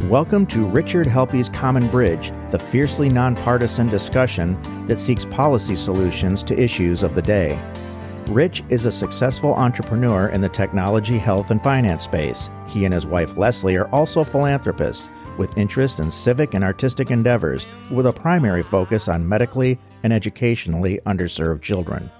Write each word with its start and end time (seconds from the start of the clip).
Welcome 0.00 0.46
to 0.46 0.66
Richard 0.66 1.06
Helppie's 1.06 1.48
Common 1.48 1.86
Bridge, 1.88 2.32
the 2.50 2.58
fiercely 2.58 3.08
nonpartisan 3.08 3.86
discussion 3.86 4.60
that 4.86 4.98
seeks 4.98 5.24
policy 5.24 5.76
solutions 5.76 6.42
to 6.44 6.60
issues 6.60 7.02
of 7.02 7.14
the 7.14 7.22
day. 7.22 7.60
Rich 8.26 8.64
is 8.68 8.84
a 8.84 8.90
successful 8.90 9.54
entrepreneur 9.54 10.28
in 10.28 10.40
the 10.40 10.48
technology, 10.48 11.18
health, 11.18 11.50
and 11.50 11.62
finance 11.62 12.04
space. 12.04 12.50
He 12.66 12.84
and 12.84 12.92
his 12.92 13.06
wife 13.06 13.36
Leslie 13.36 13.76
are 13.76 13.88
also 13.88 14.24
philanthropists 14.24 15.08
with 15.38 15.56
interest 15.56 16.00
in 16.00 16.10
civic 16.10 16.54
and 16.54 16.64
artistic 16.64 17.10
endeavors, 17.10 17.66
with 17.90 18.06
a 18.06 18.12
primary 18.12 18.62
focus 18.62 19.08
on 19.08 19.28
medically 19.28 19.78
and 20.02 20.12
educationally 20.12 21.00
underserved 21.06 21.62
children. 21.62 22.10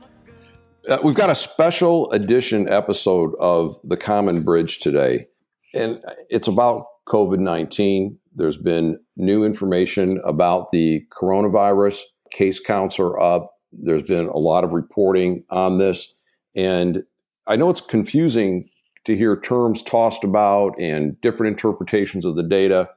Uh, 0.89 0.99
we've 1.03 1.15
got 1.15 1.31
a 1.31 1.35
special 1.35 2.11
edition 2.13 2.69
episode 2.69 3.35
of 3.41 3.79
The 3.85 3.97
Common 3.97 4.43
Bridge 4.43 4.79
today, 4.79 5.27
and 5.75 5.99
it's 6.29 6.49
about 6.49 6.87
COVID 7.09 7.39
19. 7.39 8.19
There's 8.35 8.57
been 8.57 8.99
new 9.17 9.45
information 9.45 10.21
about 10.25 10.71
the 10.73 11.05
coronavirus. 11.11 12.01
Case 12.31 12.61
counts 12.61 12.99
are 12.99 13.19
up. 13.21 13.55
There's 13.73 14.05
been 14.05 14.27
a 14.27 14.39
lot 14.39 14.65
of 14.65 14.73
reporting 14.73 15.45
on 15.51 15.79
this. 15.79 16.15
And 16.55 17.03
I 17.47 17.57
know 17.57 17.71
it's 17.71 17.81
confusing 17.81 18.69
to 19.05 19.17
hear 19.17 19.39
terms 19.39 19.83
tossed 19.83 20.25
about 20.25 20.79
and 20.81 21.21
different 21.21 21.53
interpretations 21.53 22.25
of 22.25 22.37
the 22.37 22.43
data. 22.43 22.89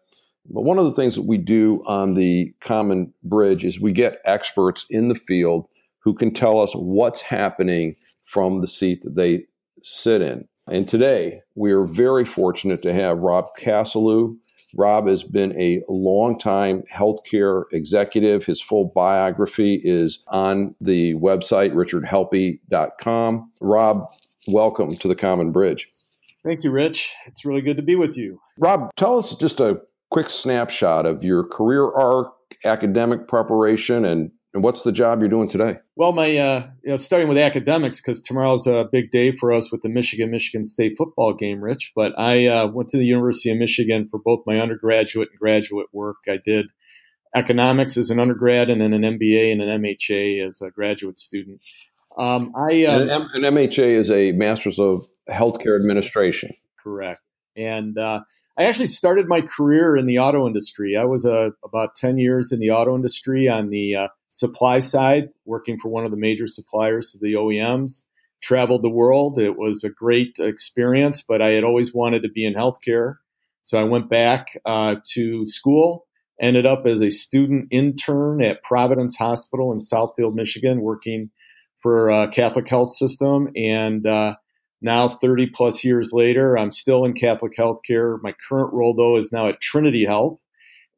But 0.47 0.61
one 0.61 0.77
of 0.77 0.85
the 0.85 0.91
things 0.91 1.15
that 1.15 1.23
we 1.23 1.37
do 1.37 1.83
on 1.87 2.13
the 2.13 2.53
Common 2.61 3.13
Bridge 3.23 3.65
is 3.65 3.79
we 3.79 3.91
get 3.91 4.19
experts 4.25 4.85
in 4.89 5.07
the 5.07 5.15
field 5.15 5.67
who 5.99 6.13
can 6.13 6.31
tell 6.31 6.59
us 6.61 6.73
what's 6.73 7.21
happening 7.21 7.95
from 8.23 8.61
the 8.61 8.67
seat 8.67 9.01
that 9.01 9.15
they 9.15 9.45
sit 9.81 10.21
in. 10.21 10.47
And 10.67 10.87
today, 10.87 11.41
we 11.53 11.71
are 11.73 11.83
very 11.83 12.25
fortunate 12.25 12.81
to 12.81 12.93
have 12.93 13.19
Rob 13.19 13.45
Casalou. 13.59 14.35
Rob 14.75 15.07
has 15.07 15.23
been 15.23 15.59
a 15.61 15.83
longtime 15.87 16.83
healthcare 16.91 17.65
executive. 17.71 18.45
His 18.45 18.59
full 18.59 18.91
biography 18.95 19.79
is 19.83 20.23
on 20.27 20.75
the 20.81 21.13
website, 21.15 21.71
richardhelppie.com. 21.73 23.51
Rob, 23.61 24.07
welcome 24.47 24.89
to 24.89 25.07
the 25.07 25.15
Common 25.15 25.51
Bridge. 25.51 25.87
Thank 26.43 26.63
you, 26.63 26.71
Rich. 26.71 27.13
It's 27.27 27.45
really 27.45 27.61
good 27.61 27.77
to 27.77 27.83
be 27.83 27.95
with 27.95 28.17
you. 28.17 28.39
Rob, 28.57 28.89
tell 28.95 29.19
us 29.19 29.35
just 29.35 29.59
a 29.59 29.79
quick 30.09 30.31
snapshot 30.31 31.05
of 31.05 31.23
your 31.23 31.43
career 31.43 31.91
arc, 31.91 32.33
academic 32.65 33.27
preparation, 33.27 34.03
and 34.03 34.31
and 34.55 34.63
what's 34.63 34.83
the 34.83 34.91
job 34.93 35.19
you're 35.19 35.29
doing 35.29 35.49
today? 35.49 35.79
Well, 35.97 36.13
my 36.13 36.37
uh, 36.37 36.69
you 36.81 36.91
know, 36.91 36.97
starting 36.97 37.27
with 37.27 37.37
academics 37.37 38.01
because 38.01 38.21
tomorrow's 38.21 38.65
a 38.65 38.87
big 38.89 39.11
day 39.11 39.35
for 39.35 39.51
us 39.51 39.69
with 39.69 39.81
the 39.81 39.89
Michigan 39.89 40.31
Michigan 40.31 40.63
State 40.63 40.95
football 40.97 41.33
game, 41.33 41.61
Rich. 41.61 41.91
But 41.93 42.17
I 42.17 42.47
uh, 42.47 42.67
went 42.67 42.89
to 42.91 42.97
the 42.97 43.05
University 43.05 43.51
of 43.51 43.57
Michigan 43.57 44.07
for 44.09 44.17
both 44.17 44.43
my 44.47 44.57
undergraduate 44.57 45.27
and 45.29 45.39
graduate 45.39 45.87
work. 45.91 46.17
I 46.29 46.37
did 46.43 46.67
economics 47.35 47.97
as 47.97 48.09
an 48.09 48.19
undergrad, 48.21 48.69
and 48.69 48.79
then 48.79 48.93
an 48.93 49.01
MBA 49.01 49.51
and 49.51 49.61
an 49.61 49.83
MHA 49.83 50.47
as 50.47 50.61
a 50.61 50.71
graduate 50.71 51.19
student. 51.19 51.61
Um, 52.17 52.53
I 52.55 52.85
uh, 52.85 53.01
an, 53.01 53.09
M- 53.09 53.29
an, 53.33 53.41
MHA 53.41 53.91
is 53.91 54.09
a 54.09 54.31
Master's 54.31 54.79
of 54.79 55.05
Healthcare 55.29 55.75
Administration. 55.77 56.53
Correct, 56.81 57.21
and 57.57 57.97
uh, 57.97 58.21
I 58.57 58.63
actually 58.63 58.87
started 58.87 59.27
my 59.27 59.41
career 59.41 59.97
in 59.97 60.05
the 60.05 60.19
auto 60.19 60.47
industry. 60.47 60.95
I 60.95 61.03
was 61.03 61.25
uh, 61.25 61.49
about 61.63 61.95
10 61.97 62.17
years 62.17 62.51
in 62.51 62.59
the 62.59 62.71
auto 62.71 62.95
industry 62.95 63.49
on 63.49 63.69
the 63.69 63.95
uh, 63.95 64.07
supply 64.29 64.79
side, 64.79 65.29
working 65.45 65.77
for 65.77 65.89
one 65.89 66.05
of 66.05 66.11
the 66.11 66.17
major 66.17 66.47
suppliers 66.47 67.11
to 67.11 67.17
the 67.17 67.33
OEMs. 67.33 68.03
Traveled 68.41 68.81
the 68.81 68.89
world. 68.89 69.39
It 69.39 69.57
was 69.57 69.83
a 69.83 69.89
great 69.89 70.39
experience, 70.39 71.21
but 71.21 71.41
I 71.41 71.51
had 71.51 71.63
always 71.63 71.93
wanted 71.93 72.21
to 72.23 72.29
be 72.29 72.45
in 72.45 72.53
healthcare. 72.53 73.15
So 73.63 73.79
I 73.79 73.83
went 73.83 74.09
back 74.09 74.59
uh, 74.65 74.97
to 75.13 75.47
school, 75.47 76.05
ended 76.39 76.65
up 76.65 76.85
as 76.85 77.01
a 77.01 77.09
student 77.09 77.67
intern 77.71 78.41
at 78.43 78.61
Providence 78.61 79.17
Hospital 79.17 79.71
in 79.71 79.79
Southfield, 79.79 80.35
Michigan, 80.35 80.81
working 80.81 81.31
for 81.81 82.09
a 82.09 82.27
Catholic 82.27 82.67
Health 82.69 82.93
System. 82.93 83.49
And 83.55 84.05
uh, 84.05 84.35
now, 84.85 85.09
30 85.09 85.47
plus 85.47 85.83
years 85.83 86.13
later, 86.13 86.55
I'm 86.55 86.71
still 86.71 87.05
in 87.05 87.13
Catholic 87.13 87.57
healthcare. 87.57 88.21
My 88.21 88.35
current 88.47 88.71
role, 88.71 88.93
though, 88.93 89.17
is 89.17 89.31
now 89.31 89.49
at 89.49 89.59
Trinity 89.59 90.05
Health, 90.05 90.37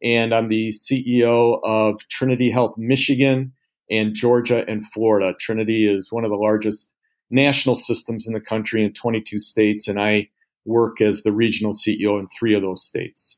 and 0.03 0.35
I'm 0.35 0.49
the 0.49 0.69
CEO 0.69 1.61
of 1.63 2.01
Trinity 2.09 2.51
Health 2.51 2.75
Michigan 2.77 3.53
and 3.89 4.13
Georgia 4.13 4.65
and 4.67 4.85
Florida. 4.91 5.33
Trinity 5.39 5.87
is 5.87 6.11
one 6.11 6.25
of 6.25 6.29
the 6.29 6.35
largest 6.35 6.91
national 7.31 7.75
systems 7.75 8.27
in 8.27 8.33
the 8.33 8.41
country 8.41 8.83
in 8.83 8.91
22 8.91 9.39
states, 9.39 9.87
and 9.87 10.01
I 10.01 10.27
work 10.65 10.99
as 10.99 11.23
the 11.23 11.31
regional 11.31 11.71
CEO 11.71 12.19
in 12.19 12.27
three 12.37 12.53
of 12.53 12.61
those 12.61 12.83
states. 12.83 13.37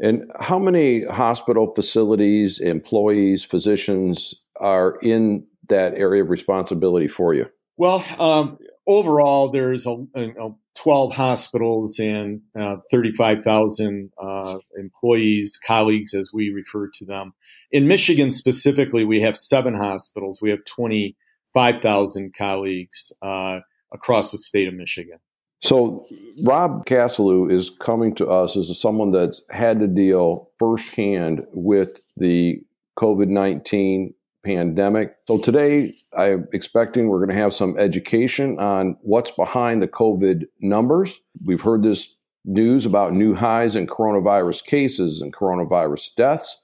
And 0.00 0.30
how 0.40 0.58
many 0.58 1.04
hospital 1.04 1.74
facilities, 1.74 2.60
employees, 2.60 3.44
physicians 3.44 4.34
are 4.58 4.96
in 5.02 5.46
that 5.68 5.92
area 5.96 6.22
of 6.22 6.30
responsibility 6.30 7.08
for 7.08 7.34
you? 7.34 7.44
Well, 7.76 8.02
um, 8.18 8.58
overall, 8.86 9.50
there's 9.50 9.86
a, 9.86 9.96
a, 10.14 10.50
12 10.76 11.14
hospitals 11.14 11.98
and 11.98 12.42
uh, 12.58 12.76
35,000 12.90 14.10
uh, 14.22 14.58
employees, 14.78 15.58
colleagues, 15.66 16.12
as 16.12 16.30
we 16.32 16.50
refer 16.50 16.88
to 16.94 17.04
them. 17.04 17.32
In 17.72 17.88
Michigan 17.88 18.30
specifically, 18.30 19.04
we 19.04 19.20
have 19.20 19.36
seven 19.36 19.74
hospitals. 19.74 20.40
We 20.42 20.50
have 20.50 20.64
25,000 20.66 22.34
colleagues 22.36 23.12
uh, 23.22 23.60
across 23.92 24.32
the 24.32 24.38
state 24.38 24.68
of 24.68 24.74
Michigan. 24.74 25.18
So, 25.62 26.06
Rob 26.44 26.84
Casalou 26.84 27.50
is 27.50 27.70
coming 27.80 28.14
to 28.16 28.26
us 28.26 28.56
as 28.56 28.78
someone 28.78 29.10
that's 29.10 29.40
had 29.48 29.80
to 29.80 29.86
deal 29.86 30.50
firsthand 30.58 31.42
with 31.52 31.98
the 32.18 32.60
COVID 32.98 33.28
19 33.28 34.12
pandemic. 34.46 35.16
So 35.26 35.38
today 35.38 35.92
I'm 36.16 36.46
expecting 36.52 37.08
we're 37.08 37.24
going 37.24 37.36
to 37.36 37.42
have 37.42 37.52
some 37.52 37.76
education 37.78 38.60
on 38.60 38.96
what's 39.02 39.32
behind 39.32 39.82
the 39.82 39.88
COVID 39.88 40.44
numbers. 40.60 41.20
We've 41.44 41.60
heard 41.60 41.82
this 41.82 42.14
news 42.44 42.86
about 42.86 43.12
new 43.12 43.34
highs 43.34 43.74
in 43.74 43.88
coronavirus 43.88 44.64
cases 44.64 45.20
and 45.20 45.34
coronavirus 45.34 46.14
deaths. 46.16 46.62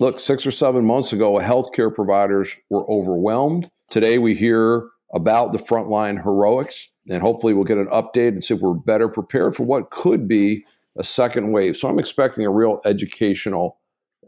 Look, 0.00 0.18
six 0.18 0.46
or 0.46 0.50
seven 0.50 0.86
months 0.86 1.12
ago, 1.12 1.34
healthcare 1.34 1.94
providers 1.94 2.56
were 2.70 2.90
overwhelmed. 2.90 3.70
Today 3.90 4.16
we 4.16 4.34
hear 4.34 4.88
about 5.12 5.52
the 5.52 5.58
frontline 5.58 6.22
heroics, 6.22 6.88
and 7.10 7.20
hopefully 7.20 7.52
we'll 7.52 7.64
get 7.64 7.78
an 7.78 7.88
update 7.88 8.28
and 8.28 8.42
see 8.42 8.54
if 8.54 8.60
we're 8.60 8.72
better 8.72 9.08
prepared 9.08 9.54
for 9.54 9.64
what 9.64 9.90
could 9.90 10.26
be 10.26 10.64
a 10.96 11.04
second 11.04 11.52
wave. 11.52 11.76
So 11.76 11.86
I'm 11.88 11.98
expecting 11.98 12.46
a 12.46 12.50
real 12.50 12.80
educational 12.86 13.78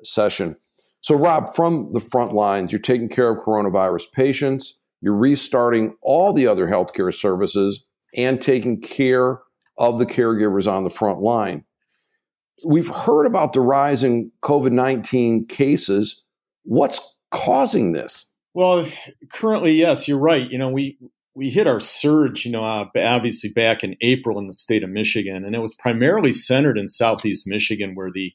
session. 0.05 0.57
So, 1.03 1.15
Rob, 1.15 1.55
from 1.55 1.93
the 1.93 2.01
front 2.01 2.33
lines, 2.33 2.73
you're 2.73 2.81
taking 2.81 3.09
care 3.09 3.31
of 3.31 3.43
coronavirus 3.43 4.13
patients, 4.13 4.79
you're 5.01 5.17
restarting 5.17 5.95
all 6.03 6.33
the 6.33 6.47
other 6.47 6.67
healthcare 6.67 7.15
services, 7.15 7.85
and 8.17 8.41
taking 8.41 8.81
care 8.81 9.41
of 9.79 9.99
the 9.99 10.07
caregivers 10.07 10.71
on 10.71 10.85
the 10.85 10.91
front 10.91 11.21
line. 11.21 11.65
We've 12.67 12.89
heard 12.89 13.25
about 13.25 13.55
the 13.55 13.61
rise 13.61 14.03
in 14.03 14.31
COVID 14.45 14.73
19 14.73 15.47
cases. 15.47 16.23
What's 16.65 17.01
causing 17.31 17.93
this? 17.93 18.27
Well, 18.53 18.87
currently, 19.33 19.73
yes, 19.73 20.07
you're 20.07 20.19
right. 20.19 20.51
You 20.51 20.59
know, 20.59 20.69
we 20.69 20.99
we 21.35 21.49
hit 21.49 21.67
our 21.67 21.81
surge, 21.81 22.45
you 22.45 22.53
know, 22.53 22.65
uh, 22.65 22.87
obviously 22.97 23.51
back 23.51 23.83
in 23.83 23.97
April 24.03 24.39
in 24.39 24.49
the 24.49 24.53
state 24.53 24.83
of 24.83 24.91
Michigan, 24.91 25.45
and 25.45 25.55
it 25.55 25.63
was 25.63 25.75
primarily 25.77 26.33
centered 26.33 26.77
in 26.77 26.89
Southeast 26.89 27.47
Michigan, 27.47 27.95
where 27.95 28.11
the 28.13 28.35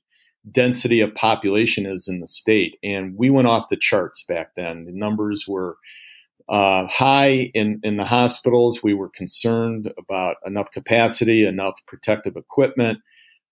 density 0.51 1.01
of 1.01 1.15
population 1.15 1.85
is 1.85 2.07
in 2.07 2.19
the 2.19 2.27
state. 2.27 2.77
And 2.83 3.15
we 3.17 3.29
went 3.29 3.47
off 3.47 3.69
the 3.69 3.77
charts 3.77 4.23
back 4.23 4.49
then. 4.55 4.85
The 4.85 4.91
numbers 4.93 5.45
were 5.47 5.77
uh, 6.47 6.87
high 6.87 7.51
in, 7.53 7.79
in 7.83 7.97
the 7.97 8.05
hospitals. 8.05 8.83
We 8.83 8.93
were 8.93 9.09
concerned 9.09 9.91
about 9.97 10.37
enough 10.45 10.67
capacity, 10.71 11.45
enough 11.45 11.79
protective 11.87 12.35
equipment. 12.35 12.99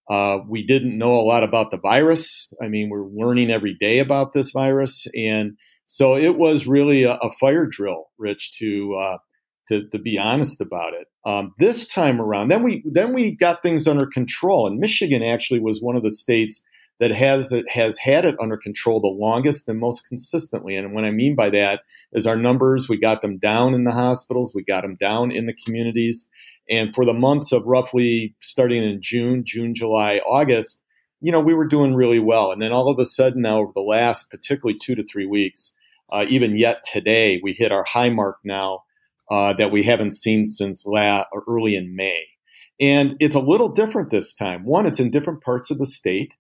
Uh, 0.10 0.40
we 0.48 0.66
didn't 0.66 0.98
know 0.98 1.14
a 1.14 1.24
lot 1.24 1.44
about 1.44 1.72
the 1.72 1.78
virus. 1.78 2.48
I 2.62 2.68
mean, 2.68 2.90
we're 2.90 3.08
learning 3.08 3.50
every 3.50 3.76
day 3.80 4.00
about 4.00 4.34
this 4.34 4.52
virus. 4.52 5.08
And 5.16 5.58
so 5.88 6.16
it 6.16 6.38
was 6.38 6.68
really 6.68 7.04
a, 7.04 7.14
a 7.14 7.32
fire 7.40 7.66
drill, 7.66 8.12
Rich, 8.18 8.58
to, 8.60 8.96
uh, 8.96 9.18
to, 9.70 9.88
to 9.90 10.00
be 10.00 10.18
honest 10.18 10.60
about 10.60 10.94
it. 10.94 11.08
Um, 11.26 11.54
this 11.58 11.88
time 11.88 12.20
around, 12.20 12.50
then 12.50 12.64
we 12.64 12.84
then 12.86 13.14
we 13.14 13.34
got 13.34 13.64
things 13.64 13.88
under 13.88 14.06
control. 14.06 14.68
And 14.68 14.78
Michigan 14.78 15.24
actually 15.24 15.62
was 15.62 15.80
one 15.82 15.96
of 15.96 16.04
the 16.04 16.12
states 16.12 16.62
that 17.00 17.12
has 17.12 17.54
has 17.70 17.98
had 17.98 18.26
it 18.26 18.36
under 18.40 18.58
control 18.58 19.02
the 19.02 19.08
longest 19.08 19.68
and 19.68 19.80
most 19.80 20.08
consistently. 20.08 20.76
And 20.76 20.94
what 20.94 21.04
I 21.04 21.12
mean 21.12 21.36
by 21.36 21.50
that 21.50 21.82
is 22.12 22.28
our 22.28 22.36
numbers. 22.36 22.88
We 22.88 22.98
got 22.98 23.22
them 23.22 23.38
down 23.38 23.74
in 23.74 23.84
the 23.84 23.92
hospitals. 23.92 24.54
We 24.54 24.64
got 24.64 24.82
them 24.82 24.96
down 24.96 25.32
in 25.32 25.46
the 25.46 25.54
communities. 25.66 26.28
And 26.70 26.96
for 26.96 27.06
the 27.06 27.14
months 27.14 27.52
of 27.52 27.66
roughly 27.66 28.36
starting 28.40 28.84
in 28.84 29.02
June, 29.02 29.44
June, 29.46 29.76
July, 29.76 30.20
August, 30.20 30.80
you 31.20 31.32
know, 31.32 31.42
we 31.42 31.54
were 31.54 31.68
doing 31.68 31.94
really 31.94 32.20
well. 32.20 32.52
And 32.52 32.62
then 32.62 32.72
all 32.72 32.90
of 32.90 33.00
a 33.00 33.06
sudden, 33.06 33.42
now 33.42 33.60
over 33.60 33.72
the 33.74 33.82
last 33.82 34.30
particularly 34.30 34.78
two 34.80 34.96
to 34.96 35.04
three 35.04 35.26
weeks, 35.26 35.74
uh, 36.12 36.26
even 36.30 36.58
yet 36.58 36.84
today, 36.84 37.40
we 37.44 37.54
hit 37.54 37.72
our 37.72 37.84
high 37.84 38.10
mark 38.10 38.38
now 38.44 38.84
uh, 39.32 39.54
that 39.54 39.72
we 39.72 39.84
haven't 39.84 40.12
seen 40.12 40.46
since 40.46 40.86
la- 40.86 41.26
early 41.48 41.76
in 41.76 41.96
May. 41.96 42.28
And 42.80 43.16
it's 43.20 43.36
a 43.36 43.40
little 43.40 43.70
different 43.70 44.10
this 44.10 44.34
time. 44.34 44.66
One, 44.66 44.86
it's 44.86 45.00
in 45.00 45.12
different 45.12 45.42
parts 45.42 45.72
of 45.72 45.78
the 45.78 45.86
state, 45.86 46.36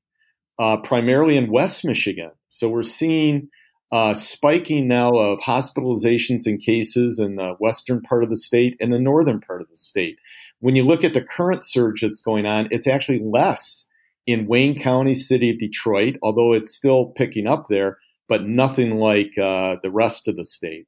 uh, 0.60 0.78
primarily 0.78 1.38
in 1.38 1.52
West 1.52 1.86
Michigan. 1.86 2.32
So 2.50 2.70
we're 2.70 2.84
seeing 2.84 3.50
uh, 3.92 4.14
spiking 4.14 4.88
now 4.88 5.12
of 5.12 5.40
hospitalizations 5.40 6.46
and 6.46 6.60
cases 6.60 7.20
in 7.20 7.36
the 7.36 7.54
western 7.60 8.02
part 8.02 8.24
of 8.24 8.30
the 8.30 8.36
state 8.36 8.76
and 8.80 8.92
the 8.92 9.00
northern 9.00 9.40
part 9.40 9.62
of 9.62 9.70
the 9.70 9.78
state. 9.78 10.18
When 10.60 10.76
you 10.76 10.84
look 10.84 11.04
at 11.04 11.14
the 11.14 11.22
current 11.22 11.64
surge 11.64 12.02
that's 12.02 12.22
going 12.22 12.46
on, 12.46 12.68
it's 12.72 12.88
actually 12.88 13.22
less 13.24 13.86
in 14.26 14.48
Wayne 14.48 14.80
County, 14.80 15.14
city 15.14 15.50
of 15.50 15.60
Detroit, 15.60 16.18
although 16.24 16.54
it's 16.54 16.74
still 16.74 17.08
picking 17.08 17.46
up 17.46 17.68
there, 17.70 17.98
but 18.28 18.46
nothing 18.46 18.98
like 18.98 19.38
uh, 19.38 19.76
the 19.84 19.92
rest 19.92 20.28
of 20.28 20.38
the 20.38 20.46
state. 20.46 20.88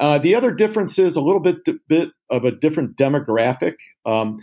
Uh, 0.00 0.18
the 0.18 0.34
other 0.34 0.52
difference 0.52 0.98
is 0.98 1.16
a 1.16 1.20
little 1.20 1.40
bit, 1.40 1.56
bit 1.88 2.10
of 2.30 2.44
a 2.44 2.52
different 2.52 2.96
demographic. 2.96 3.74
Um, 4.06 4.38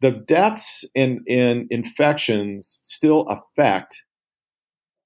the 0.00 0.10
deaths 0.10 0.84
and, 0.94 1.20
and 1.28 1.66
infections 1.70 2.78
still 2.82 3.26
affect 3.26 4.02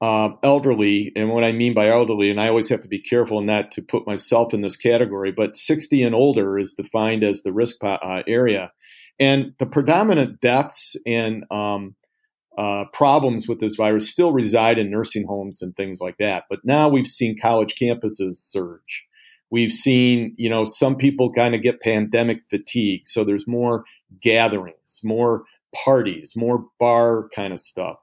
uh, 0.02 0.30
elderly, 0.42 1.12
and 1.14 1.30
what 1.30 1.44
I 1.44 1.52
mean 1.52 1.74
by 1.74 1.88
elderly, 1.88 2.28
and 2.28 2.40
I 2.40 2.48
always 2.48 2.68
have 2.70 2.82
to 2.82 2.88
be 2.88 2.98
careful 2.98 3.40
that 3.46 3.70
to 3.70 3.82
put 3.82 4.04
myself 4.04 4.52
in 4.52 4.60
this 4.60 4.76
category, 4.76 5.30
but 5.30 5.56
60 5.56 6.02
and 6.02 6.12
older 6.12 6.58
is 6.58 6.74
defined 6.74 7.22
as 7.22 7.42
the 7.42 7.52
risk 7.52 7.84
uh, 7.84 8.24
area. 8.26 8.72
And 9.20 9.54
the 9.60 9.66
predominant 9.66 10.40
deaths 10.40 10.96
and 11.06 11.44
um, 11.52 11.94
uh, 12.58 12.86
problems 12.92 13.46
with 13.46 13.60
this 13.60 13.76
virus 13.76 14.10
still 14.10 14.32
reside 14.32 14.76
in 14.76 14.90
nursing 14.90 15.24
homes 15.24 15.62
and 15.62 15.76
things 15.76 16.00
like 16.00 16.18
that. 16.18 16.46
But 16.50 16.64
now 16.64 16.88
we've 16.88 17.06
seen 17.06 17.38
college 17.40 17.76
campuses 17.76 18.38
surge. 18.38 19.04
We've 19.50 19.72
seen, 19.72 20.34
you 20.36 20.50
know, 20.50 20.64
some 20.64 20.96
people 20.96 21.32
kind 21.32 21.54
of 21.54 21.62
get 21.62 21.80
pandemic 21.80 22.38
fatigue. 22.50 23.02
So 23.06 23.22
there's 23.22 23.46
more 23.46 23.84
gatherings, 24.20 25.00
more 25.04 25.44
parties, 25.72 26.32
more 26.34 26.66
bar 26.80 27.28
kind 27.32 27.52
of 27.52 27.60
stuff. 27.60 27.98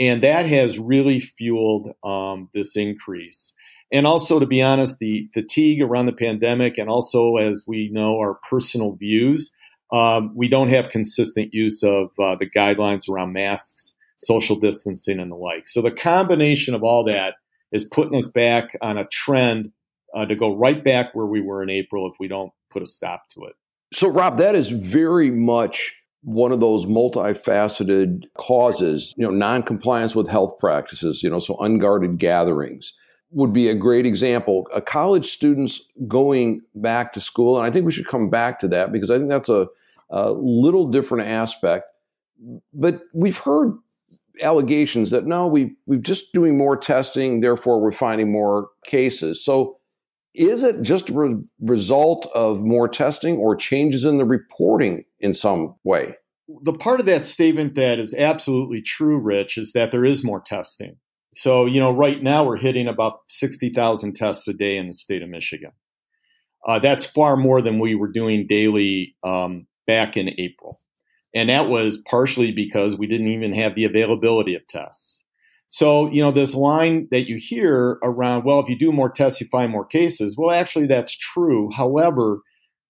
And 0.00 0.24
that 0.24 0.46
has 0.46 0.78
really 0.78 1.20
fueled 1.20 1.92
um, 2.02 2.48
this 2.54 2.74
increase. 2.74 3.52
And 3.92 4.06
also, 4.06 4.38
to 4.38 4.46
be 4.46 4.62
honest, 4.62 4.98
the 4.98 5.28
fatigue 5.34 5.82
around 5.82 6.06
the 6.06 6.12
pandemic, 6.12 6.78
and 6.78 6.88
also, 6.88 7.36
as 7.36 7.64
we 7.66 7.90
know, 7.92 8.18
our 8.18 8.38
personal 8.48 8.96
views, 8.96 9.52
um, 9.92 10.32
we 10.34 10.48
don't 10.48 10.70
have 10.70 10.88
consistent 10.88 11.52
use 11.52 11.82
of 11.82 12.10
uh, 12.18 12.36
the 12.36 12.48
guidelines 12.48 13.08
around 13.08 13.32
masks, 13.32 13.92
social 14.18 14.56
distancing, 14.56 15.18
and 15.18 15.30
the 15.30 15.36
like. 15.36 15.68
So, 15.68 15.82
the 15.82 15.90
combination 15.90 16.74
of 16.74 16.82
all 16.82 17.04
that 17.04 17.34
is 17.72 17.84
putting 17.84 18.16
us 18.16 18.28
back 18.28 18.76
on 18.80 18.96
a 18.96 19.06
trend 19.06 19.72
uh, 20.14 20.24
to 20.24 20.34
go 20.34 20.56
right 20.56 20.82
back 20.82 21.14
where 21.14 21.26
we 21.26 21.40
were 21.40 21.62
in 21.62 21.68
April 21.68 22.10
if 22.10 22.14
we 22.18 22.28
don't 22.28 22.52
put 22.70 22.82
a 22.82 22.86
stop 22.86 23.28
to 23.34 23.44
it. 23.44 23.54
So, 23.92 24.08
Rob, 24.08 24.38
that 24.38 24.54
is 24.54 24.68
very 24.68 25.30
much 25.30 25.99
one 26.22 26.52
of 26.52 26.60
those 26.60 26.86
multifaceted 26.86 28.24
causes, 28.36 29.14
you 29.16 29.24
know, 29.24 29.32
non-compliance 29.32 30.14
with 30.14 30.28
health 30.28 30.58
practices, 30.58 31.22
you 31.22 31.30
know, 31.30 31.40
so 31.40 31.56
unguarded 31.56 32.18
gatherings 32.18 32.92
would 33.30 33.52
be 33.52 33.68
a 33.68 33.74
great 33.74 34.06
example. 34.06 34.66
A 34.74 34.80
college 34.80 35.30
students 35.30 35.86
going 36.08 36.62
back 36.74 37.12
to 37.12 37.20
school, 37.20 37.56
and 37.56 37.66
I 37.66 37.70
think 37.70 37.86
we 37.86 37.92
should 37.92 38.06
come 38.06 38.28
back 38.28 38.58
to 38.60 38.68
that 38.68 38.92
because 38.92 39.10
I 39.10 39.18
think 39.18 39.30
that's 39.30 39.48
a, 39.48 39.68
a 40.10 40.32
little 40.32 40.88
different 40.88 41.28
aspect. 41.28 41.86
But 42.74 43.02
we've 43.14 43.38
heard 43.38 43.74
allegations 44.42 45.10
that 45.10 45.26
no, 45.26 45.46
we 45.46 45.76
we've 45.86 46.02
just 46.02 46.32
doing 46.32 46.58
more 46.58 46.76
testing, 46.76 47.40
therefore 47.40 47.80
we're 47.80 47.92
finding 47.92 48.32
more 48.32 48.68
cases. 48.84 49.44
So 49.44 49.78
is 50.34 50.62
it 50.62 50.82
just 50.82 51.10
a 51.10 51.12
re- 51.12 51.42
result 51.60 52.26
of 52.34 52.60
more 52.60 52.88
testing 52.88 53.36
or 53.36 53.56
changes 53.56 54.04
in 54.04 54.18
the 54.18 54.24
reporting 54.24 55.04
in 55.18 55.34
some 55.34 55.74
way? 55.84 56.14
The 56.62 56.72
part 56.72 57.00
of 57.00 57.06
that 57.06 57.24
statement 57.24 57.74
that 57.74 57.98
is 57.98 58.14
absolutely 58.14 58.82
true, 58.82 59.18
Rich, 59.18 59.58
is 59.58 59.72
that 59.72 59.90
there 59.90 60.04
is 60.04 60.24
more 60.24 60.40
testing. 60.40 60.96
So, 61.34 61.66
you 61.66 61.78
know, 61.78 61.92
right 61.92 62.20
now 62.20 62.44
we're 62.44 62.56
hitting 62.56 62.88
about 62.88 63.18
60,000 63.28 64.14
tests 64.14 64.48
a 64.48 64.52
day 64.52 64.76
in 64.76 64.88
the 64.88 64.94
state 64.94 65.22
of 65.22 65.28
Michigan. 65.28 65.70
Uh, 66.66 66.78
that's 66.78 67.04
far 67.04 67.36
more 67.36 67.62
than 67.62 67.78
we 67.78 67.94
were 67.94 68.10
doing 68.10 68.46
daily 68.48 69.16
um, 69.24 69.66
back 69.86 70.16
in 70.16 70.28
April. 70.38 70.76
And 71.34 71.48
that 71.48 71.68
was 71.68 71.98
partially 71.98 72.50
because 72.50 72.96
we 72.96 73.06
didn't 73.06 73.28
even 73.28 73.54
have 73.54 73.74
the 73.74 73.84
availability 73.84 74.56
of 74.56 74.66
tests. 74.66 75.19
So, 75.70 76.10
you 76.10 76.20
know, 76.20 76.32
this 76.32 76.54
line 76.54 77.06
that 77.12 77.28
you 77.28 77.36
hear 77.36 77.98
around, 78.02 78.44
well, 78.44 78.60
if 78.60 78.68
you 78.68 78.76
do 78.76 78.92
more 78.92 79.08
tests, 79.08 79.40
you 79.40 79.46
find 79.48 79.70
more 79.70 79.86
cases. 79.86 80.36
Well, 80.36 80.50
actually, 80.50 80.88
that's 80.88 81.16
true. 81.16 81.70
However, 81.70 82.40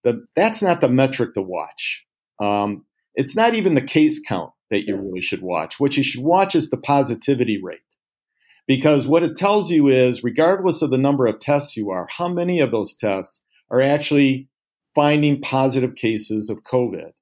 the, 0.03 0.25
that's 0.35 0.63
not 0.63 0.81
the 0.81 0.89
metric 0.89 1.35
to 1.35 1.43
watch. 1.43 2.05
Um, 2.41 2.87
it's 3.15 3.37
not 3.37 3.55
even 3.55 3.75
the 3.75 3.83
case 3.83 4.21
count 4.21 4.53
that 4.71 4.87
you 4.87 4.97
really 4.97 5.21
should 5.21 5.43
watch. 5.43 5.79
What 5.79 5.97
you 5.97 6.03
should 6.03 6.23
watch 6.23 6.55
is 6.55 6.71
the 6.71 6.79
positivity 6.79 7.61
rate. 7.63 7.81
Because 8.67 9.07
what 9.07 9.25
it 9.25 9.37
tells 9.37 9.71
you 9.71 9.89
is, 9.89 10.25
regardless 10.25 10.81
of 10.81 10.91
the 10.91 10.97
number 10.97 11.27
of 11.27 11.39
tests 11.39 11.77
you 11.77 11.91
are, 11.91 12.07
how 12.09 12.29
many 12.29 12.61
of 12.61 12.71
those 12.71 12.95
tests 12.95 13.43
are 13.71 13.83
actually 13.83 14.49
finding 14.95 15.41
positive 15.41 15.95
cases 15.97 16.49
of 16.49 16.63
COVID. 16.63 17.13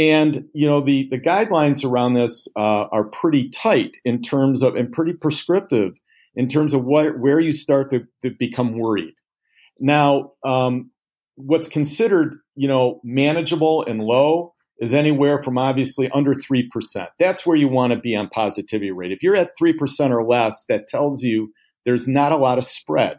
And 0.00 0.48
you 0.54 0.66
know 0.66 0.80
the 0.80 1.08
the 1.10 1.20
guidelines 1.20 1.84
around 1.84 2.14
this 2.14 2.48
uh, 2.56 2.86
are 2.90 3.04
pretty 3.04 3.50
tight 3.50 3.98
in 4.02 4.22
terms 4.22 4.62
of 4.62 4.74
and 4.74 4.90
pretty 4.90 5.12
prescriptive 5.12 5.92
in 6.34 6.48
terms 6.48 6.72
of 6.72 6.86
what 6.86 7.18
where 7.18 7.38
you 7.38 7.52
start 7.52 7.90
to, 7.90 8.06
to 8.22 8.30
become 8.30 8.78
worried. 8.78 9.12
Now, 9.78 10.32
um, 10.42 10.90
what's 11.36 11.68
considered 11.68 12.38
you 12.56 12.66
know 12.66 13.02
manageable 13.04 13.84
and 13.84 14.02
low 14.02 14.54
is 14.78 14.94
anywhere 14.94 15.42
from 15.42 15.58
obviously 15.58 16.10
under 16.12 16.32
three 16.32 16.66
percent. 16.66 17.10
That's 17.18 17.44
where 17.44 17.56
you 17.56 17.68
want 17.68 17.92
to 17.92 17.98
be 17.98 18.16
on 18.16 18.30
positivity 18.30 18.92
rate. 18.92 19.12
If 19.12 19.22
you're 19.22 19.36
at 19.36 19.50
three 19.58 19.74
percent 19.74 20.14
or 20.14 20.24
less, 20.24 20.64
that 20.70 20.88
tells 20.88 21.22
you 21.22 21.52
there's 21.84 22.08
not 22.08 22.32
a 22.32 22.38
lot 22.38 22.56
of 22.56 22.64
spread. 22.64 23.18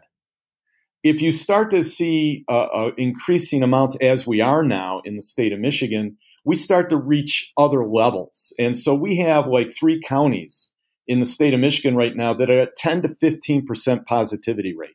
If 1.04 1.22
you 1.22 1.30
start 1.30 1.70
to 1.70 1.84
see 1.84 2.44
uh, 2.48 2.62
uh, 2.62 2.90
increasing 2.96 3.62
amounts 3.62 3.96
as 4.00 4.26
we 4.26 4.40
are 4.40 4.64
now 4.64 5.00
in 5.04 5.14
the 5.14 5.22
state 5.22 5.52
of 5.52 5.60
Michigan, 5.60 6.16
we 6.44 6.56
start 6.56 6.90
to 6.90 6.96
reach 6.96 7.52
other 7.56 7.86
levels. 7.86 8.52
And 8.58 8.76
so 8.76 8.94
we 8.94 9.16
have 9.18 9.46
like 9.46 9.74
three 9.74 10.00
counties 10.00 10.70
in 11.06 11.20
the 11.20 11.26
state 11.26 11.54
of 11.54 11.60
Michigan 11.60 11.96
right 11.96 12.16
now 12.16 12.34
that 12.34 12.50
are 12.50 12.60
at 12.60 12.76
10 12.76 13.02
to 13.02 13.08
15% 13.08 14.06
positivity 14.06 14.74
rate. 14.76 14.90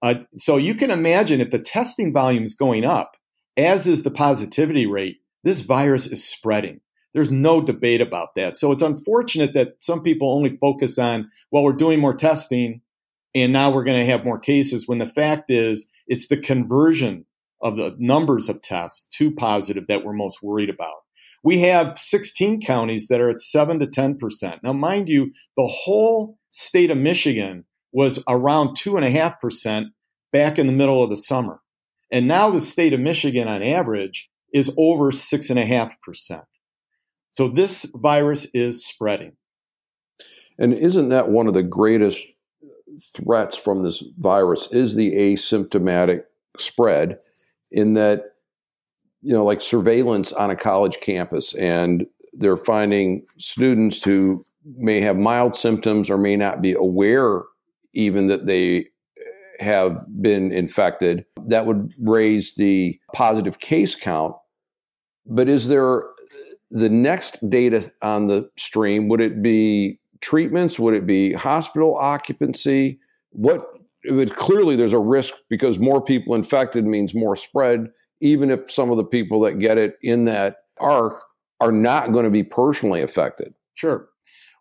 Uh, 0.00 0.14
so 0.36 0.56
you 0.56 0.74
can 0.74 0.90
imagine 0.90 1.40
if 1.40 1.50
the 1.50 1.58
testing 1.58 2.12
volume 2.12 2.44
is 2.44 2.54
going 2.54 2.84
up, 2.84 3.16
as 3.56 3.88
is 3.88 4.02
the 4.02 4.10
positivity 4.10 4.86
rate, 4.86 5.16
this 5.42 5.60
virus 5.60 6.06
is 6.06 6.24
spreading. 6.24 6.80
There's 7.14 7.32
no 7.32 7.60
debate 7.60 8.00
about 8.00 8.34
that. 8.36 8.56
So 8.56 8.70
it's 8.70 8.82
unfortunate 8.82 9.54
that 9.54 9.76
some 9.80 10.02
people 10.02 10.30
only 10.30 10.56
focus 10.56 10.98
on, 10.98 11.30
well, 11.50 11.64
we're 11.64 11.72
doing 11.72 12.00
more 12.00 12.14
testing 12.14 12.82
and 13.34 13.52
now 13.52 13.72
we're 13.72 13.84
going 13.84 13.98
to 13.98 14.10
have 14.10 14.24
more 14.24 14.38
cases 14.38 14.86
when 14.86 14.98
the 14.98 15.06
fact 15.06 15.50
is 15.50 15.88
it's 16.06 16.28
the 16.28 16.36
conversion 16.36 17.24
of 17.60 17.76
the 17.76 17.94
numbers 17.98 18.48
of 18.48 18.62
tests 18.62 19.06
to 19.16 19.30
positive 19.34 19.86
that 19.88 20.04
we're 20.04 20.12
most 20.12 20.42
worried 20.42 20.70
about. 20.70 20.94
We 21.42 21.60
have 21.60 21.98
16 21.98 22.60
counties 22.60 23.08
that 23.08 23.20
are 23.20 23.28
at 23.28 23.40
7 23.40 23.78
to 23.80 23.86
10%. 23.86 24.58
Now, 24.62 24.72
mind 24.72 25.08
you, 25.08 25.32
the 25.56 25.66
whole 25.66 26.38
state 26.50 26.90
of 26.90 26.98
Michigan 26.98 27.64
was 27.92 28.22
around 28.28 28.76
2.5% 28.76 29.86
back 30.32 30.58
in 30.58 30.66
the 30.66 30.72
middle 30.72 31.02
of 31.02 31.10
the 31.10 31.16
summer. 31.16 31.60
And 32.10 32.26
now 32.26 32.50
the 32.50 32.60
state 32.60 32.92
of 32.92 33.00
Michigan, 33.00 33.48
on 33.48 33.62
average, 33.62 34.28
is 34.52 34.72
over 34.76 35.10
6.5%. 35.10 36.42
So 37.32 37.48
this 37.48 37.86
virus 37.94 38.46
is 38.52 38.84
spreading. 38.84 39.32
And 40.58 40.74
isn't 40.74 41.10
that 41.10 41.28
one 41.28 41.46
of 41.46 41.54
the 41.54 41.62
greatest 41.62 42.26
threats 43.14 43.56
from 43.56 43.82
this 43.82 44.02
virus 44.18 44.68
is 44.72 44.94
the 44.94 45.12
asymptomatic 45.14 46.22
spread 46.58 47.20
in 47.70 47.94
that 47.94 48.32
you 49.22 49.32
know 49.32 49.44
like 49.44 49.60
surveillance 49.60 50.32
on 50.32 50.50
a 50.50 50.56
college 50.56 51.00
campus 51.00 51.54
and 51.54 52.06
they're 52.34 52.56
finding 52.56 53.24
students 53.38 54.02
who 54.02 54.44
may 54.76 55.00
have 55.00 55.16
mild 55.16 55.56
symptoms 55.56 56.10
or 56.10 56.18
may 56.18 56.36
not 56.36 56.60
be 56.60 56.72
aware 56.74 57.42
even 57.94 58.26
that 58.28 58.46
they 58.46 58.86
have 59.60 60.04
been 60.22 60.52
infected 60.52 61.24
that 61.46 61.66
would 61.66 61.92
raise 61.98 62.54
the 62.54 62.98
positive 63.14 63.58
case 63.58 63.94
count. 63.94 64.34
But 65.26 65.48
is 65.48 65.68
there 65.68 66.04
the 66.70 66.88
next 66.88 67.48
data 67.50 67.90
on 68.02 68.26
the 68.28 68.48
stream? 68.56 69.08
Would 69.08 69.20
it 69.20 69.42
be 69.42 69.98
treatments? 70.20 70.78
Would 70.78 70.94
it 70.94 71.06
be 71.06 71.32
hospital 71.32 71.96
occupancy? 71.96 73.00
What 73.30 73.66
but 74.04 74.34
clearly 74.34 74.76
there's 74.76 74.92
a 74.92 74.98
risk 74.98 75.34
because 75.48 75.78
more 75.78 76.02
people 76.02 76.34
infected 76.34 76.84
means 76.84 77.14
more 77.14 77.36
spread, 77.36 77.88
even 78.20 78.50
if 78.50 78.70
some 78.70 78.90
of 78.90 78.96
the 78.96 79.04
people 79.04 79.40
that 79.40 79.58
get 79.58 79.78
it 79.78 79.96
in 80.02 80.24
that 80.24 80.56
arc 80.78 81.22
are 81.60 81.72
not 81.72 82.12
going 82.12 82.24
to 82.24 82.30
be 82.30 82.44
personally 82.44 83.00
affected. 83.00 83.54
Sure. 83.74 84.08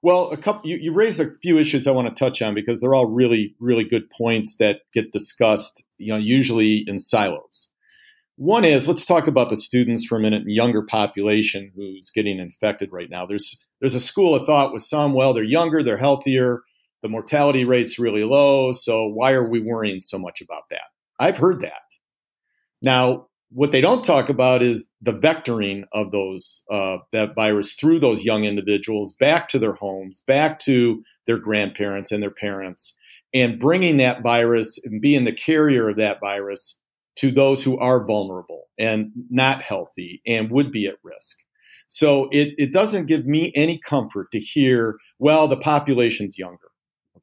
Well, 0.04 0.32
a 0.32 0.38
couple 0.38 0.70
you, 0.70 0.78
you 0.78 0.94
raised 0.94 1.20
a 1.20 1.32
few 1.42 1.58
issues 1.58 1.88
I 1.88 1.92
want 1.92 2.08
to 2.08 2.14
touch 2.14 2.42
on 2.42 2.54
because 2.54 2.82
they're 2.82 2.96
all 2.96 3.10
really, 3.10 3.56
really 3.60 3.84
good 3.84 4.10
points 4.10 4.58
that 4.58 4.82
get 4.94 5.12
discussed, 5.12 5.84
you 5.98 6.14
know, 6.14 6.20
usually 6.20 6.84
in 6.88 7.00
silos. 7.00 7.70
One 8.36 8.64
is 8.64 8.88
let's 8.88 9.06
talk 9.06 9.26
about 9.26 9.50
the 9.50 9.58
students 9.58 10.06
for 10.06 10.16
a 10.16 10.22
minute, 10.22 10.44
younger 10.46 10.84
population 10.84 11.72
who's 11.76 12.12
getting 12.12 12.38
infected 12.38 12.92
right 12.92 13.10
now. 13.10 13.26
There's 13.26 13.58
there's 13.80 13.96
a 13.96 14.00
school 14.00 14.36
of 14.36 14.46
thought 14.46 14.74
with 14.74 14.84
some, 14.84 15.14
well, 15.14 15.34
they're 15.34 15.44
younger, 15.44 15.82
they're 15.82 15.98
healthier, 15.98 16.62
the 17.08 17.12
mortality 17.12 17.64
rate's 17.64 17.98
really 17.98 18.26
low, 18.26 18.74
so 18.74 19.08
why 19.08 19.32
are 19.32 19.48
we 19.48 19.62
worrying 19.62 20.02
so 20.02 20.20
much 20.20 20.42
about 20.42 20.64
that? 20.72 20.82
I've 21.18 21.38
heard 21.38 21.62
that. 21.62 21.72
Now, 22.82 23.28
what 23.50 23.72
they 23.72 23.80
don't 23.80 24.04
talk 24.04 24.28
about 24.28 24.62
is 24.62 24.86
the 25.02 25.14
vectoring 25.14 25.86
of 25.94 26.12
those 26.12 26.64
uh, 26.70 26.98
that 27.14 27.34
virus 27.34 27.76
through 27.76 28.02
those 28.02 28.26
young 28.26 28.44
individuals 28.44 29.16
back 29.22 29.48
to 29.50 29.60
their 29.60 29.72
homes, 29.72 30.22
back 30.28 30.60
to 30.60 31.02
their 31.28 31.38
grandparents 31.38 32.12
and 32.12 32.22
their 32.22 32.30
parents, 32.30 32.94
and 33.34 33.58
bringing 33.58 33.98
that 33.98 34.22
virus 34.22 34.78
and 34.84 35.02
being 35.02 35.24
the 35.24 35.32
carrier 35.32 35.88
of 35.88 35.96
that 35.96 36.20
virus 36.20 36.76
to 37.16 37.32
those 37.32 37.64
who 37.64 37.80
are 37.80 38.06
vulnerable 38.06 38.64
and 38.78 39.12
not 39.30 39.62
healthy 39.62 40.22
and 40.28 40.52
would 40.52 40.74
be 40.74 40.88
at 40.88 40.98
risk. 41.04 41.38
So 41.88 42.28
it, 42.34 42.54
it 42.58 42.74
doesn't 42.74 43.06
give 43.06 43.26
me 43.26 43.54
any 43.56 43.78
comfort 43.80 44.28
to 44.34 44.40
hear, 44.40 44.98
well, 45.20 45.48
the 45.48 45.56
population's 45.56 46.38
younger. 46.38 46.68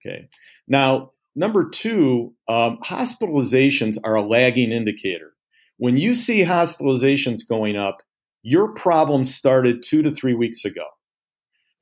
Okay. 0.06 0.28
Now, 0.68 1.12
number 1.34 1.68
two, 1.68 2.34
um, 2.48 2.78
hospitalizations 2.82 3.96
are 4.04 4.14
a 4.14 4.22
lagging 4.22 4.72
indicator. 4.72 5.32
When 5.78 5.96
you 5.96 6.14
see 6.14 6.42
hospitalizations 6.42 7.48
going 7.48 7.76
up, 7.76 8.02
your 8.42 8.74
problem 8.74 9.24
started 9.24 9.82
two 9.82 10.02
to 10.02 10.10
three 10.10 10.34
weeks 10.34 10.64
ago. 10.64 10.84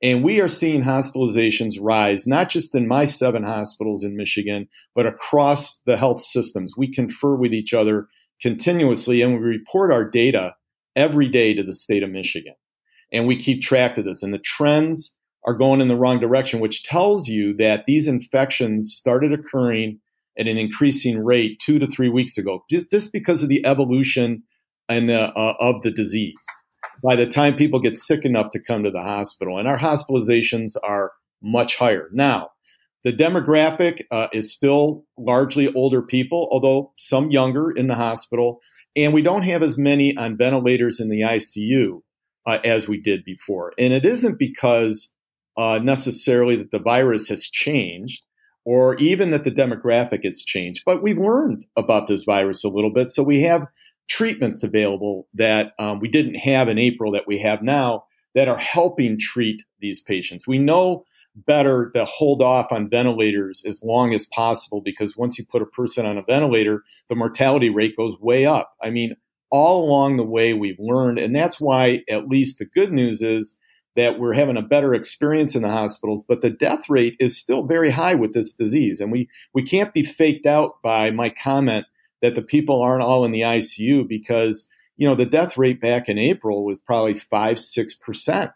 And 0.01 0.23
we 0.23 0.41
are 0.41 0.49
seeing 0.49 0.83
hospitalizations 0.83 1.77
rise, 1.79 2.27
not 2.27 2.49
just 2.49 2.75
in 2.75 2.87
my 2.87 3.05
seven 3.05 3.43
hospitals 3.43 4.03
in 4.03 4.17
Michigan, 4.17 4.67
but 4.95 5.05
across 5.05 5.75
the 5.85 5.95
health 5.95 6.21
systems. 6.21 6.75
We 6.75 6.91
confer 6.91 7.35
with 7.35 7.53
each 7.53 7.73
other 7.73 8.07
continuously 8.41 9.21
and 9.21 9.33
we 9.33 9.39
report 9.39 9.93
our 9.93 10.09
data 10.09 10.55
every 10.95 11.29
day 11.29 11.53
to 11.53 11.63
the 11.63 11.73
state 11.73 12.03
of 12.03 12.09
Michigan. 12.09 12.55
And 13.13 13.27
we 13.27 13.37
keep 13.37 13.61
track 13.61 13.97
of 13.97 14.03
this. 14.03 14.23
And 14.23 14.33
the 14.33 14.39
trends 14.39 15.13
are 15.45 15.53
going 15.53 15.81
in 15.81 15.87
the 15.87 15.95
wrong 15.95 16.19
direction, 16.19 16.59
which 16.59 16.83
tells 16.83 17.27
you 17.27 17.55
that 17.57 17.85
these 17.85 18.07
infections 18.07 18.93
started 18.93 19.33
occurring 19.33 19.99
at 20.37 20.47
an 20.47 20.57
increasing 20.57 21.19
rate 21.19 21.59
two 21.59 21.79
to 21.79 21.87
three 21.87 22.09
weeks 22.09 22.37
ago, 22.37 22.63
just 22.69 23.11
because 23.11 23.43
of 23.43 23.49
the 23.49 23.65
evolution 23.65 24.43
and 24.89 25.11
uh, 25.11 25.31
uh, 25.35 25.53
of 25.59 25.81
the 25.83 25.91
disease. 25.91 26.37
By 27.03 27.15
the 27.15 27.27
time 27.27 27.55
people 27.55 27.81
get 27.81 27.97
sick 27.97 28.25
enough 28.25 28.51
to 28.51 28.59
come 28.59 28.83
to 28.83 28.91
the 28.91 29.01
hospital, 29.01 29.57
and 29.57 29.67
our 29.67 29.77
hospitalizations 29.77 30.75
are 30.83 31.11
much 31.41 31.75
higher 31.75 32.09
now. 32.13 32.49
The 33.03 33.11
demographic 33.11 34.03
uh, 34.11 34.29
is 34.31 34.53
still 34.53 35.03
largely 35.17 35.73
older 35.73 36.01
people, 36.01 36.47
although 36.51 36.93
some 36.97 37.31
younger 37.31 37.69
in 37.69 37.87
the 37.87 37.95
hospital, 37.95 38.61
and 38.95 39.13
we 39.13 39.21
don't 39.21 39.41
have 39.41 39.61
as 39.61 39.77
many 39.77 40.15
on 40.15 40.37
ventilators 40.37 40.99
in 40.99 41.09
the 41.09 41.21
ICU 41.21 42.01
uh, 42.45 42.59
as 42.63 42.87
we 42.87 42.99
did 42.99 43.25
before. 43.25 43.73
And 43.77 43.91
it 43.91 44.05
isn't 44.05 44.39
because 44.39 45.13
uh, 45.57 45.79
necessarily 45.83 46.55
that 46.55 46.71
the 46.71 46.79
virus 46.79 47.27
has 47.29 47.43
changed 47.43 48.23
or 48.65 48.95
even 48.97 49.31
that 49.31 49.43
the 49.43 49.51
demographic 49.51 50.23
has 50.23 50.41
changed. 50.41 50.83
But 50.85 51.03
we've 51.03 51.17
learned 51.17 51.65
about 51.75 52.07
this 52.07 52.23
virus 52.23 52.63
a 52.63 52.69
little 52.69 52.91
bit. 52.91 53.11
So 53.11 53.23
we 53.23 53.41
have 53.41 53.67
treatments 54.07 54.63
available 54.63 55.27
that 55.33 55.73
um, 55.79 55.99
we 55.99 56.07
didn't 56.07 56.35
have 56.35 56.69
in 56.69 56.77
April 56.77 57.11
that 57.11 57.27
we 57.27 57.39
have 57.39 57.61
now 57.61 58.05
that 58.35 58.47
are 58.47 58.57
helping 58.57 59.19
treat 59.19 59.63
these 59.79 60.01
patients. 60.01 60.47
We 60.47 60.57
know 60.57 61.05
better 61.35 61.91
to 61.95 62.05
hold 62.05 62.41
off 62.41 62.71
on 62.71 62.89
ventilators 62.89 63.63
as 63.65 63.81
long 63.83 64.13
as 64.13 64.27
possible 64.27 64.81
because 64.81 65.17
once 65.17 65.37
you 65.37 65.45
put 65.45 65.61
a 65.61 65.67
person 65.67 66.05
on 66.05 66.17
a 66.17 66.23
ventilator, 66.23 66.83
the 67.09 67.15
mortality 67.15 67.69
rate 67.69 67.97
goes 67.97 68.19
way 68.19 68.45
up. 68.45 68.73
I 68.81 68.91
mean, 68.91 69.15
all 69.49 69.85
along 69.85 70.17
the 70.17 70.23
way, 70.23 70.53
we've 70.53 70.79
learned, 70.79 71.19
and 71.19 71.35
that's 71.35 71.59
why, 71.59 72.03
at 72.09 72.27
least 72.27 72.57
the 72.57 72.65
good 72.65 72.91
news 72.91 73.21
is 73.21 73.55
that 73.95 74.19
we're 74.19 74.33
having 74.33 74.57
a 74.57 74.61
better 74.61 74.93
experience 74.93 75.55
in 75.55 75.61
the 75.61 75.69
hospitals, 75.69 76.23
but 76.27 76.41
the 76.41 76.49
death 76.49 76.89
rate 76.89 77.15
is 77.19 77.37
still 77.37 77.63
very 77.63 77.91
high 77.91 78.15
with 78.15 78.33
this 78.33 78.53
disease. 78.53 78.99
And 78.99 79.11
we, 79.11 79.29
we 79.53 79.63
can't 79.63 79.93
be 79.93 80.03
faked 80.03 80.45
out 80.45 80.81
by 80.81 81.11
my 81.11 81.29
comment 81.29 81.85
that 82.21 82.35
the 82.35 82.41
people 82.41 82.81
aren't 82.81 83.03
all 83.03 83.25
in 83.25 83.31
the 83.31 83.41
ICU 83.41 84.07
because, 84.07 84.67
you 84.97 85.07
know, 85.07 85.15
the 85.15 85.25
death 85.25 85.57
rate 85.57 85.79
back 85.79 86.09
in 86.09 86.17
April 86.17 86.65
was 86.65 86.79
probably 86.79 87.17
five, 87.17 87.57
6%. 87.57 88.51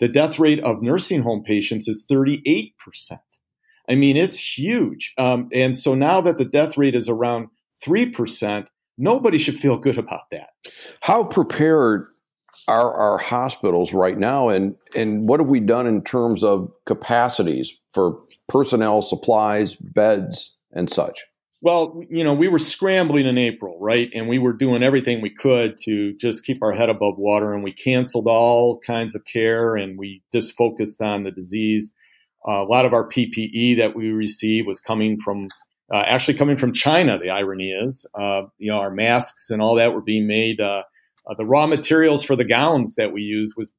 The 0.00 0.08
death 0.08 0.38
rate 0.38 0.60
of 0.60 0.82
nursing 0.82 1.22
home 1.22 1.42
patients 1.44 1.88
is 1.88 2.04
38%. 2.10 2.72
I 3.88 3.94
mean, 3.94 4.16
it's 4.16 4.58
huge. 4.58 5.14
Um, 5.18 5.48
and 5.52 5.76
so 5.76 5.94
now 5.94 6.20
that 6.22 6.38
the 6.38 6.44
death 6.44 6.76
rate 6.76 6.94
is 6.94 7.08
around 7.08 7.48
3%, 7.84 8.66
nobody 8.98 9.38
should 9.38 9.58
feel 9.58 9.78
good 9.78 9.98
about 9.98 10.30
that. 10.30 10.48
How 11.00 11.24
prepared 11.24 12.06
our, 12.68 12.94
our 12.94 13.18
hospitals 13.18 13.92
right 13.92 14.18
now? 14.18 14.48
And 14.48 14.74
and 14.94 15.28
what 15.28 15.40
have 15.40 15.48
we 15.48 15.60
done 15.60 15.86
in 15.86 16.02
terms 16.02 16.44
of 16.44 16.70
capacities 16.86 17.72
for 17.92 18.20
personnel 18.48 19.02
supplies 19.02 19.74
beds 19.74 20.56
and 20.72 20.88
such? 20.90 21.24
Well 21.62 22.02
you 22.10 22.24
know 22.24 22.34
we 22.34 22.48
were 22.48 22.58
scrambling 22.58 23.26
in 23.26 23.38
april 23.38 23.78
right? 23.80 24.10
And 24.14 24.28
we 24.28 24.38
were 24.38 24.52
doing 24.52 24.82
everything 24.82 25.20
we 25.20 25.30
could 25.30 25.76
to 25.84 26.14
just 26.16 26.44
keep 26.44 26.62
our 26.62 26.72
head 26.72 26.88
above 26.88 27.18
water. 27.18 27.52
And 27.52 27.62
we 27.62 27.72
canceled 27.72 28.26
all 28.26 28.80
kinds 28.80 29.14
of 29.14 29.24
care 29.24 29.76
and 29.76 29.98
we 29.98 30.22
just 30.32 30.56
focused 30.56 31.00
on 31.00 31.24
the 31.24 31.30
disease. 31.30 31.90
Uh, 32.46 32.62
a 32.62 32.64
lot 32.64 32.84
of 32.84 32.92
our 32.92 33.08
ppe 33.08 33.76
that 33.76 33.96
we 33.96 34.08
received 34.10 34.66
was 34.66 34.80
coming 34.80 35.18
from 35.18 35.46
uh, 35.92 36.02
actually 36.06 36.34
coming 36.34 36.56
from 36.56 36.72
china 36.72 37.18
the 37.18 37.30
irony 37.30 37.70
is. 37.70 38.06
Uh, 38.14 38.42
you 38.58 38.70
know 38.70 38.78
our 38.78 38.90
masks 38.90 39.50
and 39.50 39.60
all 39.60 39.74
that 39.74 39.94
were 39.94 40.02
being 40.02 40.26
made 40.26 40.60
uh, 41.26 41.34
the 41.34 41.44
raw 41.44 41.66
materials 41.66 42.22
for 42.22 42.36
the 42.36 42.44
gowns 42.44 42.94
that 42.96 43.12
we 43.12 43.22
used 43.22 43.54
was 43.56 43.70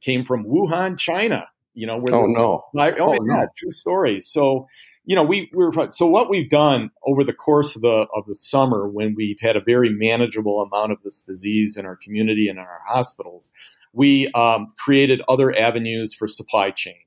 came 0.00 0.24
from 0.24 0.44
Wuhan, 0.44 0.98
China. 0.98 1.48
You 1.74 1.86
know, 1.86 1.96
where 1.98 2.14
oh 2.14 2.26
the, 2.26 2.32
no, 2.32 2.64
oh, 2.74 2.94
oh 3.00 3.12
yeah, 3.14 3.18
no. 3.24 3.46
true 3.56 3.70
story. 3.70 4.20
So, 4.20 4.68
you 5.06 5.16
know, 5.16 5.22
we, 5.22 5.50
we 5.54 5.64
were 5.64 5.90
so 5.90 6.06
what 6.06 6.28
we've 6.28 6.50
done 6.50 6.90
over 7.06 7.24
the 7.24 7.32
course 7.32 7.74
of 7.76 7.82
the 7.82 8.06
of 8.14 8.26
the 8.26 8.34
summer 8.34 8.86
when 8.86 9.14
we've 9.16 9.40
had 9.40 9.56
a 9.56 9.60
very 9.60 9.88
manageable 9.88 10.60
amount 10.60 10.92
of 10.92 10.98
this 11.02 11.22
disease 11.22 11.78
in 11.78 11.86
our 11.86 11.96
community 11.96 12.48
and 12.48 12.58
in 12.58 12.64
our 12.64 12.82
hospitals, 12.86 13.50
we 13.94 14.30
um, 14.32 14.74
created 14.78 15.22
other 15.28 15.56
avenues 15.56 16.12
for 16.12 16.26
supply 16.26 16.70
chain. 16.70 17.00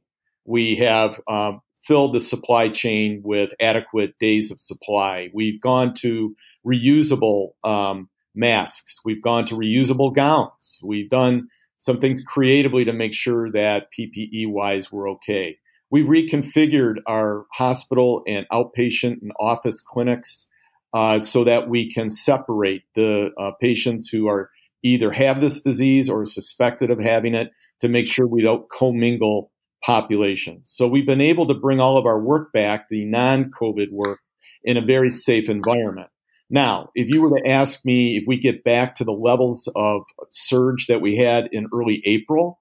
We 0.45 0.77
have 0.77 1.21
um, 1.27 1.61
filled 1.83 2.13
the 2.13 2.19
supply 2.19 2.69
chain 2.69 3.21
with 3.23 3.51
adequate 3.59 4.17
days 4.17 4.49
of 4.51 4.59
supply. 4.59 5.29
We've 5.33 5.61
gone 5.61 5.93
to 5.95 6.35
reusable 6.65 7.51
um, 7.63 8.09
masks. 8.35 8.97
We've 9.05 9.21
gone 9.21 9.45
to 9.45 9.55
reusable 9.55 10.13
gowns. 10.13 10.79
We've 10.83 11.09
done 11.09 11.49
some 11.77 11.99
things 11.99 12.23
creatively 12.23 12.85
to 12.85 12.93
make 12.93 13.13
sure 13.13 13.51
that 13.51 13.87
PPE 13.97 14.49
wise 14.49 14.91
we're 14.91 15.09
okay. 15.11 15.57
We 15.91 16.03
reconfigured 16.03 16.95
our 17.05 17.45
hospital 17.53 18.23
and 18.27 18.45
outpatient 18.51 19.21
and 19.21 19.31
office 19.39 19.81
clinics 19.81 20.47
uh, 20.93 21.21
so 21.21 21.43
that 21.43 21.69
we 21.69 21.91
can 21.91 22.09
separate 22.09 22.83
the 22.95 23.31
uh, 23.37 23.51
patients 23.61 24.09
who 24.09 24.27
are 24.27 24.49
either 24.81 25.11
have 25.11 25.41
this 25.41 25.61
disease 25.61 26.09
or 26.09 26.25
suspected 26.25 26.89
of 26.89 26.99
having 26.99 27.35
it 27.35 27.51
to 27.81 27.87
make 27.87 28.07
sure 28.07 28.25
we 28.25 28.41
don't 28.41 28.69
commingle 28.69 29.51
populations. 29.83 30.71
So 30.73 30.87
we've 30.87 31.05
been 31.05 31.21
able 31.21 31.47
to 31.47 31.53
bring 31.53 31.79
all 31.79 31.97
of 31.97 32.05
our 32.05 32.19
work 32.19 32.51
back, 32.51 32.87
the 32.89 33.05
non 33.05 33.51
COVID 33.51 33.91
work, 33.91 34.19
in 34.63 34.77
a 34.77 34.85
very 34.85 35.11
safe 35.11 35.49
environment. 35.49 36.09
Now, 36.49 36.89
if 36.93 37.09
you 37.09 37.21
were 37.21 37.37
to 37.37 37.47
ask 37.47 37.83
me 37.85 38.17
if 38.17 38.25
we 38.27 38.37
get 38.37 38.63
back 38.63 38.95
to 38.95 39.03
the 39.03 39.11
levels 39.11 39.67
of 39.75 40.03
surge 40.29 40.87
that 40.87 41.01
we 41.01 41.15
had 41.15 41.49
in 41.51 41.67
early 41.73 42.03
April, 42.05 42.59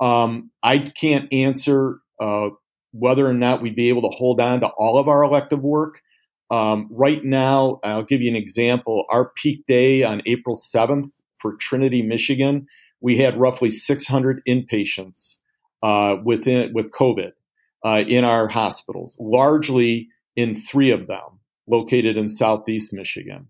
um, 0.00 0.50
I 0.62 0.78
can't 0.78 1.30
answer 1.32 1.98
uh, 2.20 2.50
whether 2.92 3.26
or 3.26 3.34
not 3.34 3.60
we'd 3.60 3.76
be 3.76 3.90
able 3.90 4.02
to 4.02 4.16
hold 4.16 4.40
on 4.40 4.60
to 4.60 4.68
all 4.68 4.98
of 4.98 5.08
our 5.08 5.22
elective 5.22 5.62
work. 5.62 6.00
Um, 6.50 6.88
right 6.90 7.22
now, 7.22 7.80
I'll 7.84 8.04
give 8.04 8.22
you 8.22 8.30
an 8.30 8.36
example. 8.36 9.04
Our 9.10 9.30
peak 9.36 9.66
day 9.66 10.02
on 10.02 10.22
April 10.24 10.56
7th 10.58 11.10
for 11.38 11.56
Trinity, 11.56 12.02
Michigan, 12.02 12.66
we 13.00 13.18
had 13.18 13.38
roughly 13.38 13.70
600 13.70 14.42
inpatients 14.48 15.36
uh, 15.82 16.16
within 16.24 16.72
with 16.72 16.90
COVID 16.92 17.32
uh, 17.84 18.04
in 18.08 18.24
our 18.24 18.48
hospitals, 18.48 19.16
largely 19.20 20.08
in 20.34 20.56
three 20.56 20.90
of 20.90 21.06
them 21.06 21.37
located 21.68 22.16
in 22.16 22.28
southeast 22.28 22.92
Michigan. 22.92 23.48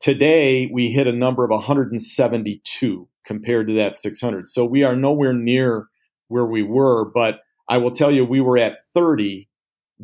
Today, 0.00 0.68
we 0.72 0.90
hit 0.90 1.06
a 1.06 1.12
number 1.12 1.44
of 1.44 1.50
172 1.50 3.08
compared 3.24 3.68
to 3.68 3.74
that 3.74 3.96
600. 3.96 4.48
So 4.48 4.64
we 4.64 4.82
are 4.82 4.96
nowhere 4.96 5.32
near 5.32 5.88
where 6.28 6.46
we 6.46 6.62
were, 6.62 7.10
but 7.10 7.40
I 7.68 7.78
will 7.78 7.90
tell 7.90 8.10
you, 8.10 8.24
we 8.24 8.40
were 8.40 8.58
at 8.58 8.78
30 8.94 9.48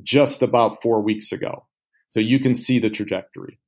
just 0.02 0.42
about 0.42 0.83
four 0.83 1.02
weeks 1.02 1.33
ago. 1.33 1.66
So 2.09 2.21
you 2.21 2.38
can 2.38 2.54
see 2.54 2.78
the 2.78 2.90
trajectory. 2.90 3.59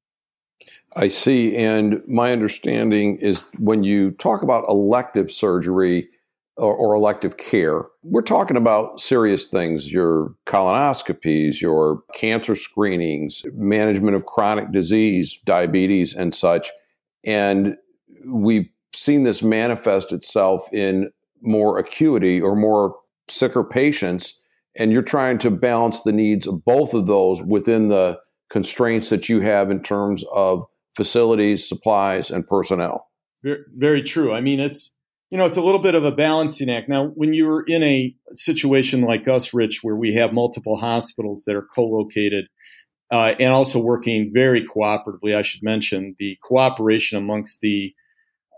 I 0.94 1.08
see. 1.08 1.56
And 1.56 2.02
my 2.06 2.32
understanding 2.32 3.18
is 3.18 3.44
when 3.58 3.82
you 3.82 4.12
talk 4.12 4.42
about 4.42 4.68
elective 4.68 5.30
surgery, 5.30 6.08
or, 6.56 6.75
or, 6.75 6.94
elective 6.94 7.38
care. 7.38 7.87
We're 8.02 8.23
talking 8.23 8.56
about 8.56 9.00
serious 9.00 9.47
things 9.47 9.92
your 9.92 10.35
colonoscopies, 10.47 11.61
your 11.61 12.02
cancer 12.14 12.54
screenings, 12.54 13.42
management 13.54 14.16
of 14.16 14.26
chronic 14.26 14.71
disease, 14.71 15.38
diabetes, 15.44 16.14
and 16.14 16.35
such. 16.35 16.71
And 17.25 17.76
we've 18.26 18.68
seen 18.94 19.23
this 19.23 19.42
manifest 19.42 20.12
itself 20.12 20.68
in 20.73 21.11
more 21.40 21.78
acuity 21.78 22.40
or 22.40 22.54
more 22.54 22.94
sicker 23.28 23.64
patients. 23.64 24.38
And 24.76 24.92
you're 24.92 25.02
trying 25.02 25.38
to 25.38 25.50
balance 25.50 26.02
the 26.02 26.12
needs 26.12 26.47
of 26.47 26.64
both 26.64 26.94
of 26.94 27.06
those 27.06 27.42
within 27.42 27.88
the 27.88 28.18
constraints 28.50 29.09
that 29.11 29.28
you 29.28 29.40
have 29.40 29.71
in 29.71 29.82
terms 29.82 30.25
of 30.32 30.64
facilities, 30.94 31.66
supplies, 31.66 32.30
and 32.30 32.47
personnel. 32.47 33.09
Very, 33.42 33.61
very 33.76 34.02
true. 34.02 34.32
I 34.32 34.40
mean, 34.40 34.61
it's 34.61 34.92
you 35.32 35.38
know, 35.38 35.46
it's 35.46 35.56
a 35.56 35.62
little 35.62 35.80
bit 35.80 35.94
of 35.94 36.04
a 36.04 36.12
balancing 36.12 36.68
act. 36.68 36.90
Now, 36.90 37.06
when 37.06 37.32
you're 37.32 37.64
in 37.66 37.82
a 37.82 38.14
situation 38.34 39.00
like 39.00 39.26
us, 39.26 39.54
Rich, 39.54 39.78
where 39.80 39.96
we 39.96 40.12
have 40.14 40.34
multiple 40.34 40.76
hospitals 40.76 41.44
that 41.46 41.56
are 41.56 41.66
co-located 41.74 42.48
uh, 43.10 43.32
and 43.40 43.50
also 43.50 43.80
working 43.80 44.30
very 44.34 44.62
cooperatively, 44.66 45.34
I 45.34 45.40
should 45.40 45.62
mention 45.62 46.16
the 46.18 46.36
cooperation 46.46 47.16
amongst 47.16 47.60
the 47.62 47.94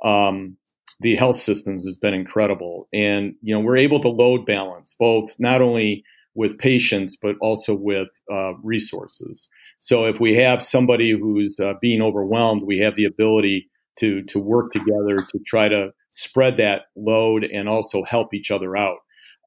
um, 0.05 0.57
the 1.01 1.15
health 1.15 1.37
systems 1.37 1.85
has 1.85 1.97
been 1.97 2.13
incredible, 2.13 2.89
and 2.93 3.35
you 3.41 3.55
know, 3.55 3.61
we're 3.61 3.77
able 3.77 4.01
to 4.01 4.09
load 4.09 4.45
balance 4.45 4.97
both 4.99 5.31
not 5.39 5.63
only 5.63 6.03
with 6.35 6.59
patients 6.59 7.17
but 7.23 7.37
also 7.41 7.77
with 7.77 8.09
uh, 8.33 8.55
resources. 8.65 9.49
So, 9.79 10.07
if 10.07 10.19
we 10.19 10.35
have 10.37 10.61
somebody 10.61 11.13
who's 11.13 11.61
uh, 11.61 11.75
being 11.81 12.03
overwhelmed, 12.03 12.65
we 12.65 12.79
have 12.79 12.97
the 12.97 13.05
ability 13.05 13.71
to 14.01 14.25
to 14.25 14.41
work 14.41 14.73
together 14.73 15.15
to 15.17 15.39
try 15.47 15.69
to 15.69 15.93
spread 16.15 16.57
that 16.57 16.83
load 16.97 17.45
and 17.45 17.69
also 17.69 18.05
help 18.05 18.33
each 18.33 18.51
other 18.51 18.77
out. 18.77 18.99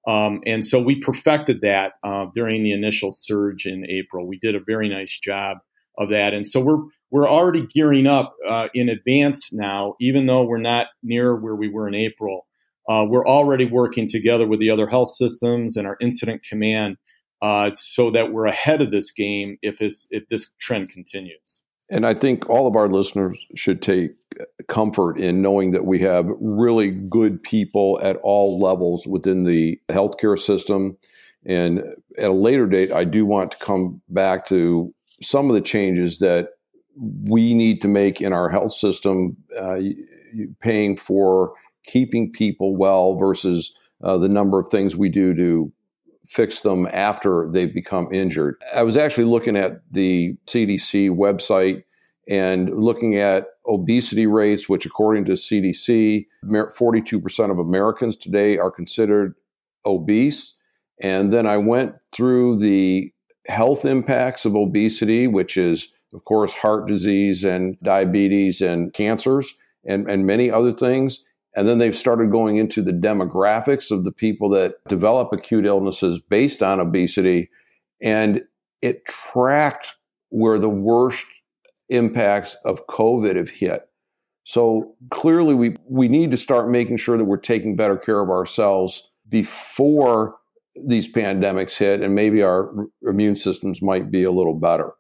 Um, 0.07 0.41
and 0.45 0.65
so 0.65 0.81
we 0.81 0.99
perfected 0.99 1.61
that 1.61 1.93
uh, 2.03 2.27
during 2.33 2.63
the 2.63 2.71
initial 2.71 3.11
surge 3.11 3.65
in 3.65 3.85
April. 3.89 4.25
We 4.25 4.39
did 4.39 4.55
a 4.55 4.61
very 4.65 4.87
nice 4.87 5.17
job 5.17 5.57
of 5.97 6.09
that, 6.11 6.33
and 6.33 6.47
so 6.47 6.61
we're 6.61 6.83
we're 7.09 7.27
already 7.27 7.65
gearing 7.65 8.07
up 8.07 8.35
uh, 8.47 8.67
in 8.73 8.89
advance 8.89 9.51
now. 9.51 9.95
Even 9.99 10.25
though 10.25 10.43
we're 10.43 10.59
not 10.59 10.87
near 11.03 11.35
where 11.35 11.55
we 11.55 11.67
were 11.67 11.87
in 11.87 11.95
April, 11.95 12.47
uh, 12.87 13.05
we're 13.07 13.27
already 13.27 13.65
working 13.65 14.07
together 14.07 14.47
with 14.47 14.59
the 14.59 14.69
other 14.69 14.87
health 14.87 15.13
systems 15.13 15.75
and 15.75 15.85
our 15.85 15.97
incident 15.99 16.41
command 16.43 16.97
uh, 17.41 17.71
so 17.75 18.09
that 18.11 18.31
we're 18.31 18.45
ahead 18.45 18.81
of 18.81 18.91
this 18.91 19.11
game 19.11 19.57
if 19.61 19.77
if 19.81 20.29
this 20.29 20.51
trend 20.59 20.89
continues. 20.89 21.63
And 21.89 22.05
I 22.05 22.13
think 22.13 22.49
all 22.49 22.67
of 22.67 22.75
our 22.75 22.89
listeners 22.89 23.37
should 23.55 23.81
take 23.81 24.11
comfort 24.67 25.17
in 25.17 25.41
knowing 25.41 25.71
that 25.71 25.85
we 25.85 25.99
have 25.99 26.27
really 26.39 26.91
good 26.91 27.41
people 27.41 27.99
at 28.03 28.17
all 28.17 28.59
levels 28.59 29.07
within 29.07 29.45
the 29.45 29.79
healthcare 29.89 30.37
system. 30.37 30.97
And 31.45 31.79
at 32.17 32.29
a 32.29 32.33
later 32.33 32.67
date, 32.67 32.91
I 32.91 33.05
do 33.05 33.25
want 33.25 33.51
to 33.51 33.57
come 33.57 34.01
back 34.09 34.45
to 34.47 34.93
some 35.21 35.49
of 35.49 35.55
the 35.55 35.61
changes 35.61 36.19
that 36.19 36.49
we 37.23 37.53
need 37.53 37.81
to 37.81 37.87
make 37.87 38.21
in 38.21 38.33
our 38.33 38.49
health 38.49 38.73
system, 38.73 39.37
uh, 39.57 39.79
paying 40.59 40.97
for 40.97 41.53
keeping 41.85 42.31
people 42.31 42.75
well 42.75 43.15
versus 43.15 43.73
uh, 44.03 44.17
the 44.17 44.29
number 44.29 44.59
of 44.59 44.67
things 44.69 44.95
we 44.95 45.09
do 45.09 45.33
to 45.33 45.71
fix 46.27 46.61
them 46.61 46.87
after 46.91 47.49
they've 47.51 47.73
become 47.73 48.13
injured. 48.13 48.55
I 48.75 48.83
was 48.83 48.97
actually 48.97 49.25
looking 49.25 49.55
at 49.55 49.81
the 49.91 50.35
CDC 50.45 51.09
website 51.09 51.83
and 52.29 52.69
looking 52.69 53.17
at 53.17 53.45
obesity 53.67 54.27
rates, 54.27 54.67
which 54.67 54.85
according 54.85 55.25
to 55.25 55.33
CDC, 55.33 56.25
42% 56.45 57.51
of 57.51 57.59
Americans 57.59 58.17
today 58.17 58.57
are 58.57 58.71
considered 58.71 59.35
obese. 59.85 60.53
And 61.01 61.31
then 61.31 61.47
I 61.47 61.57
went 61.57 61.95
through 62.11 62.59
the 62.59 63.11
health 63.47 63.85
impacts 63.85 64.45
of 64.45 64.55
obesity, 64.55 65.27
which 65.27 65.55
is, 65.57 65.93
of 66.13 66.25
course, 66.25 66.53
heart 66.53 66.87
disease 66.87 67.43
and 67.43 67.77
diabetes 67.81 68.61
and 68.61 68.93
cancers 68.93 69.53
and, 69.85 70.09
and 70.09 70.25
many 70.25 70.51
other 70.51 70.73
things. 70.73 71.23
And 71.55 71.67
then 71.67 71.79
they've 71.79 71.97
started 71.97 72.31
going 72.31 72.57
into 72.57 72.81
the 72.81 72.91
demographics 72.91 73.89
of 73.89 74.03
the 74.03 74.11
people 74.11 74.49
that 74.49 74.75
develop 74.87 75.29
acute 75.33 75.65
illnesses 75.65 76.19
based 76.19 76.61
on 76.61 76.79
obesity. 76.79 77.49
And 78.01 78.41
it 78.81 79.05
tracked 79.05 79.95
where 80.29 80.59
the 80.59 80.69
worst 80.69 81.25
impacts 81.89 82.55
of 82.65 82.85
COVID 82.87 83.35
have 83.35 83.49
hit. 83.49 83.89
So 84.43 84.95
clearly, 85.09 85.55
we, 85.55 85.75
we 85.89 86.07
need 86.07 86.31
to 86.31 86.37
start 86.37 86.69
making 86.69 86.97
sure 86.97 87.17
that 87.17 87.25
we're 87.25 87.37
taking 87.37 87.75
better 87.75 87.97
care 87.97 88.21
of 88.21 88.29
ourselves 88.29 89.09
before 89.27 90.35
these 90.85 91.11
pandemics 91.11 91.75
hit, 91.75 92.01
and 92.01 92.15
maybe 92.15 92.43
our 92.43 92.71
immune 93.01 93.35
systems 93.35 93.81
might 93.81 94.11
be 94.11 94.23
a 94.23 94.31
little 94.31 94.53
better. 94.53 94.91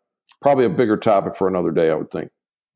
Probably 0.41 0.65
a 0.65 0.69
bigger 0.69 0.97
topic 0.97 1.35
for 1.35 1.47
another 1.47 1.71
day, 1.71 1.89
I 1.89 1.95
would 1.95 2.11
think. 2.11 2.29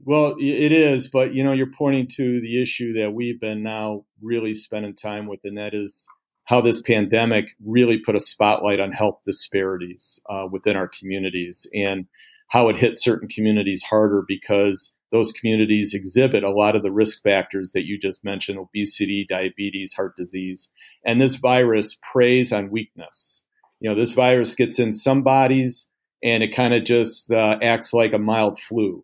Well, 0.04 0.36
it 0.40 0.72
is, 0.72 1.08
but 1.08 1.36
you 1.36 1.44
know, 1.44 1.52
you're 1.52 1.72
pointing 1.72 2.08
to 2.16 2.42
the 2.42 2.62
issue 2.62 2.94
that 2.94 3.14
we've 3.14 3.40
been 3.40 3.62
now 3.62 4.06
really 4.22 4.56
spending 4.56 4.96
time 4.96 5.28
with, 5.28 5.42
and 5.44 5.58
that 5.58 5.76
is 5.76 6.04
how 6.46 6.60
this 6.60 6.82
pandemic 6.82 7.50
really 7.64 8.00
put 8.00 8.16
a 8.16 8.20
spotlight 8.20 8.80
on 8.80 8.92
health 8.92 9.20
disparities 9.26 10.20
uh, 10.28 10.48
within 10.52 10.76
our 10.76 10.88
communities 10.88 11.68
and 11.74 12.08
how 12.48 12.68
it 12.68 12.78
hit 12.78 13.00
certain 13.00 13.28
communities 13.30 13.84
harder 13.84 14.24
because 14.28 14.92
those 15.12 15.32
communities 15.32 15.94
exhibit 15.94 16.44
a 16.44 16.52
lot 16.52 16.76
of 16.76 16.84
the 16.84 16.92
risk 16.92 17.22
factors 17.22 17.72
that 17.74 17.86
you 17.86 18.00
just 18.00 18.24
mentioned 18.24 18.58
obesity, 18.58 19.26
diabetes, 19.30 19.94
heart 19.94 20.16
disease. 20.16 20.70
And 21.06 21.22
this 21.22 21.36
virus 21.36 21.98
preys 22.12 22.52
on 22.52 22.72
weakness. 22.72 23.44
You 23.80 23.90
know, 23.90 23.96
this 23.96 24.14
virus 24.14 24.56
gets 24.56 24.80
in 24.80 24.94
some 24.94 25.22
bodies 25.22 25.90
and 26.24 26.42
it 26.42 26.56
kind 26.56 26.74
of 26.74 26.86
just 26.86 27.30
uh, 27.30 27.60
acts 27.62 27.94
like 27.94 28.14
a 28.14 28.20
mild 28.20 28.60
flu 28.60 29.04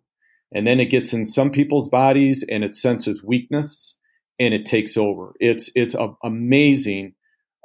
and 0.54 0.66
then 0.66 0.80
it 0.80 0.86
gets 0.86 1.14
in 1.14 1.26
some 1.26 1.52
people's 1.52 1.90
bodies 1.90 2.44
and 2.50 2.64
it 2.64 2.76
senses 2.76 3.24
weakness 3.24 3.96
and 4.40 4.54
it 4.54 4.66
takes 4.66 4.98
over. 4.98 5.34
It's 5.40 5.70
it's 5.76 5.96
a, 5.96 6.14
amazing 6.24 7.14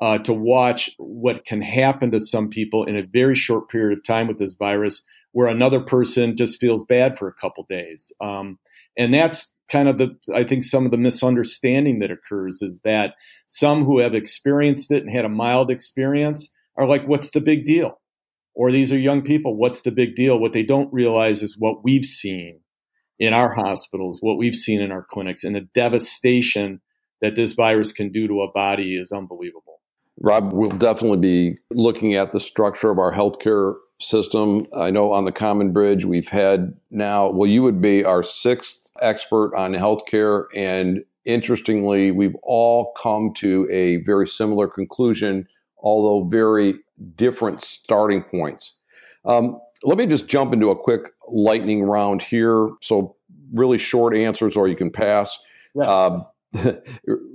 uh, 0.00 0.18
to 0.18 0.32
watch 0.32 0.90
what 0.98 1.44
can 1.44 1.62
happen 1.62 2.10
to 2.10 2.20
some 2.20 2.48
people 2.48 2.84
in 2.84 2.96
a 2.96 3.02
very 3.02 3.34
short 3.34 3.68
period 3.68 3.96
of 3.96 4.04
time 4.04 4.26
with 4.26 4.38
this 4.38 4.54
virus, 4.54 5.02
where 5.32 5.46
another 5.46 5.80
person 5.80 6.36
just 6.36 6.58
feels 6.58 6.84
bad 6.84 7.18
for 7.18 7.28
a 7.28 7.34
couple 7.34 7.64
days. 7.68 8.10
Um, 8.20 8.58
and 8.98 9.14
that's 9.14 9.50
kind 9.68 9.88
of 9.88 9.98
the 9.98 10.16
I 10.34 10.44
think 10.44 10.64
some 10.64 10.84
of 10.84 10.90
the 10.90 10.98
misunderstanding 10.98 12.00
that 12.00 12.10
occurs 12.10 12.62
is 12.62 12.80
that 12.84 13.14
some 13.48 13.84
who 13.84 14.00
have 14.00 14.14
experienced 14.14 14.90
it 14.90 15.02
and 15.02 15.12
had 15.12 15.24
a 15.24 15.30
mild 15.30 15.70
experience 15.70 16.50
are 16.76 16.86
like, 16.86 17.06
"What's 17.06 17.30
the 17.30 17.40
big 17.40 17.64
deal?" 17.64 18.00
Or 18.54 18.70
these 18.70 18.92
are 18.92 18.98
young 18.98 19.22
people. 19.22 19.56
What's 19.56 19.82
the 19.82 19.92
big 19.92 20.14
deal? 20.14 20.38
What 20.38 20.52
they 20.52 20.62
don't 20.62 20.92
realize 20.92 21.42
is 21.42 21.56
what 21.56 21.84
we've 21.84 22.04
seen 22.04 22.61
in 23.22 23.32
our 23.32 23.54
hospitals, 23.54 24.18
what 24.20 24.36
we've 24.36 24.56
seen 24.56 24.80
in 24.80 24.90
our 24.90 25.06
clinics, 25.08 25.44
and 25.44 25.54
the 25.54 25.68
devastation 25.74 26.80
that 27.20 27.36
this 27.36 27.52
virus 27.52 27.92
can 27.92 28.10
do 28.10 28.26
to 28.26 28.42
a 28.42 28.50
body 28.50 28.96
is 28.96 29.12
unbelievable. 29.12 29.80
Rob, 30.20 30.52
we'll 30.52 30.70
definitely 30.70 31.18
be 31.18 31.58
looking 31.70 32.16
at 32.16 32.32
the 32.32 32.40
structure 32.40 32.90
of 32.90 32.98
our 32.98 33.12
healthcare 33.14 33.76
system. 34.00 34.66
I 34.76 34.90
know 34.90 35.12
on 35.12 35.24
the 35.24 35.30
Common 35.30 35.72
Bridge, 35.72 36.04
we've 36.04 36.30
had 36.30 36.74
now, 36.90 37.30
well, 37.30 37.48
you 37.48 37.62
would 37.62 37.80
be 37.80 38.04
our 38.04 38.24
sixth 38.24 38.90
expert 39.00 39.54
on 39.54 39.72
healthcare. 39.74 40.46
And 40.56 41.04
interestingly, 41.24 42.10
we've 42.10 42.36
all 42.42 42.92
come 43.00 43.32
to 43.36 43.68
a 43.70 43.98
very 43.98 44.26
similar 44.26 44.66
conclusion, 44.66 45.46
although 45.78 46.28
very 46.28 46.74
different 47.14 47.62
starting 47.62 48.24
points. 48.24 48.74
Um, 49.24 49.60
let 49.84 49.98
me 49.98 50.06
just 50.06 50.28
jump 50.28 50.52
into 50.52 50.70
a 50.70 50.76
quick 50.76 51.10
lightning 51.28 51.82
round 51.84 52.22
here. 52.22 52.70
So, 52.80 53.16
really 53.52 53.78
short 53.78 54.16
answers, 54.16 54.56
or 54.56 54.68
you 54.68 54.76
can 54.76 54.90
pass. 54.90 55.38
Yeah. 55.74 55.84
Uh, 55.84 56.24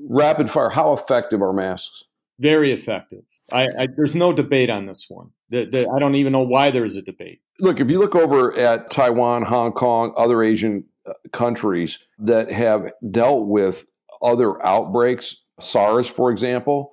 rapid 0.09 0.49
fire. 0.49 0.69
How 0.69 0.93
effective 0.93 1.41
are 1.41 1.53
masks? 1.53 2.03
Very 2.39 2.71
effective. 2.71 3.23
I, 3.51 3.63
I, 3.63 3.87
there's 3.95 4.15
no 4.15 4.33
debate 4.33 4.69
on 4.69 4.85
this 4.85 5.05
one. 5.09 5.31
The, 5.49 5.65
the, 5.65 5.89
I 5.89 5.99
don't 5.99 6.15
even 6.15 6.33
know 6.33 6.41
why 6.41 6.71
there 6.71 6.85
is 6.85 6.97
a 6.97 7.01
debate. 7.01 7.39
Look, 7.59 7.79
if 7.79 7.89
you 7.89 7.99
look 7.99 8.15
over 8.15 8.55
at 8.57 8.91
Taiwan, 8.91 9.43
Hong 9.43 9.71
Kong, 9.71 10.13
other 10.17 10.43
Asian 10.43 10.83
uh, 11.07 11.13
countries 11.31 11.99
that 12.19 12.51
have 12.51 12.91
dealt 13.09 13.47
with 13.47 13.85
other 14.21 14.63
outbreaks, 14.65 15.37
SARS, 15.59 16.07
for 16.07 16.31
example, 16.31 16.91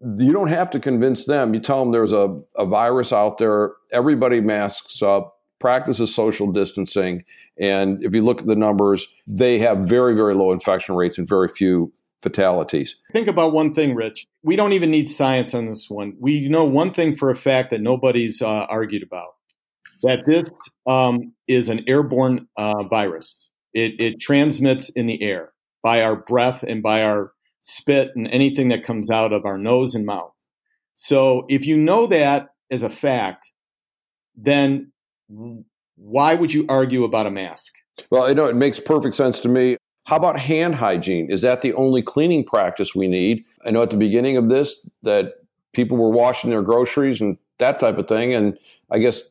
you 0.00 0.32
don't 0.32 0.48
have 0.48 0.70
to 0.70 0.80
convince 0.80 1.26
them. 1.26 1.54
You 1.54 1.60
tell 1.60 1.80
them 1.80 1.92
there's 1.92 2.12
a, 2.12 2.36
a 2.56 2.66
virus 2.66 3.12
out 3.12 3.38
there, 3.38 3.72
everybody 3.92 4.40
masks 4.40 5.02
up, 5.02 5.38
practices 5.60 6.14
social 6.14 6.52
distancing. 6.52 7.24
And 7.58 8.04
if 8.04 8.14
you 8.14 8.22
look 8.22 8.40
at 8.40 8.46
the 8.46 8.56
numbers, 8.56 9.06
they 9.26 9.58
have 9.60 9.78
very, 9.78 10.14
very 10.14 10.34
low 10.34 10.52
infection 10.52 10.94
rates 10.94 11.16
and 11.16 11.28
very 11.28 11.48
few 11.48 11.92
fatalities. 12.22 12.96
Think 13.12 13.28
about 13.28 13.52
one 13.52 13.74
thing, 13.74 13.94
Rich. 13.94 14.26
We 14.42 14.56
don't 14.56 14.72
even 14.72 14.90
need 14.90 15.10
science 15.10 15.54
on 15.54 15.66
this 15.66 15.88
one. 15.88 16.14
We 16.18 16.48
know 16.48 16.64
one 16.64 16.92
thing 16.92 17.16
for 17.16 17.30
a 17.30 17.36
fact 17.36 17.70
that 17.70 17.80
nobody's 17.80 18.42
uh, 18.42 18.66
argued 18.68 19.02
about 19.02 19.28
that 20.02 20.24
this 20.26 20.50
um, 20.86 21.32
is 21.48 21.68
an 21.68 21.84
airborne 21.86 22.46
uh, 22.56 22.84
virus. 22.84 23.48
It, 23.72 24.00
it 24.00 24.20
transmits 24.20 24.88
in 24.90 25.06
the 25.06 25.22
air 25.22 25.52
by 25.82 26.02
our 26.02 26.16
breath 26.16 26.62
and 26.62 26.82
by 26.82 27.02
our 27.02 27.32
spit, 27.66 28.12
and 28.14 28.28
anything 28.28 28.68
that 28.68 28.84
comes 28.84 29.10
out 29.10 29.32
of 29.32 29.46
our 29.46 29.56
nose 29.56 29.94
and 29.94 30.04
mouth. 30.04 30.32
So 30.94 31.46
if 31.48 31.64
you 31.64 31.78
know 31.78 32.06
that 32.08 32.48
as 32.70 32.82
a 32.82 32.90
fact, 32.90 33.50
then 34.36 34.92
why 35.96 36.34
would 36.34 36.52
you 36.52 36.66
argue 36.68 37.04
about 37.04 37.26
a 37.26 37.30
mask? 37.30 37.72
Well, 38.10 38.24
I 38.24 38.34
know 38.34 38.44
it 38.46 38.56
makes 38.56 38.78
perfect 38.78 39.14
sense 39.14 39.40
to 39.40 39.48
me. 39.48 39.78
How 40.04 40.16
about 40.16 40.38
hand 40.38 40.74
hygiene? 40.74 41.30
Is 41.30 41.40
that 41.40 41.62
the 41.62 41.72
only 41.72 42.02
cleaning 42.02 42.44
practice 42.44 42.94
we 42.94 43.08
need? 43.08 43.44
I 43.64 43.70
know 43.70 43.82
at 43.82 43.90
the 43.90 43.96
beginning 43.96 44.36
of 44.36 44.50
this 44.50 44.86
that 45.02 45.32
people 45.72 45.96
were 45.96 46.10
washing 46.10 46.50
their 46.50 46.62
groceries 46.62 47.20
and 47.20 47.38
that 47.58 47.80
type 47.80 47.96
of 47.96 48.06
thing. 48.06 48.34
And 48.34 48.58
I 48.90 48.98
guess 48.98 49.22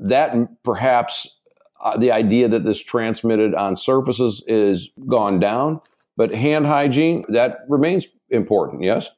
that 0.00 0.34
perhaps 0.64 1.38
uh, 1.82 1.96
the 1.96 2.10
idea 2.10 2.48
that 2.48 2.64
this 2.64 2.82
transmitted 2.82 3.54
on 3.54 3.76
surfaces 3.76 4.42
is 4.48 4.90
gone 5.06 5.38
down, 5.38 5.80
but 6.20 6.34
hand 6.34 6.66
hygiene, 6.66 7.24
that 7.30 7.60
remains 7.66 8.12
important, 8.28 8.82
yes? 8.82 9.10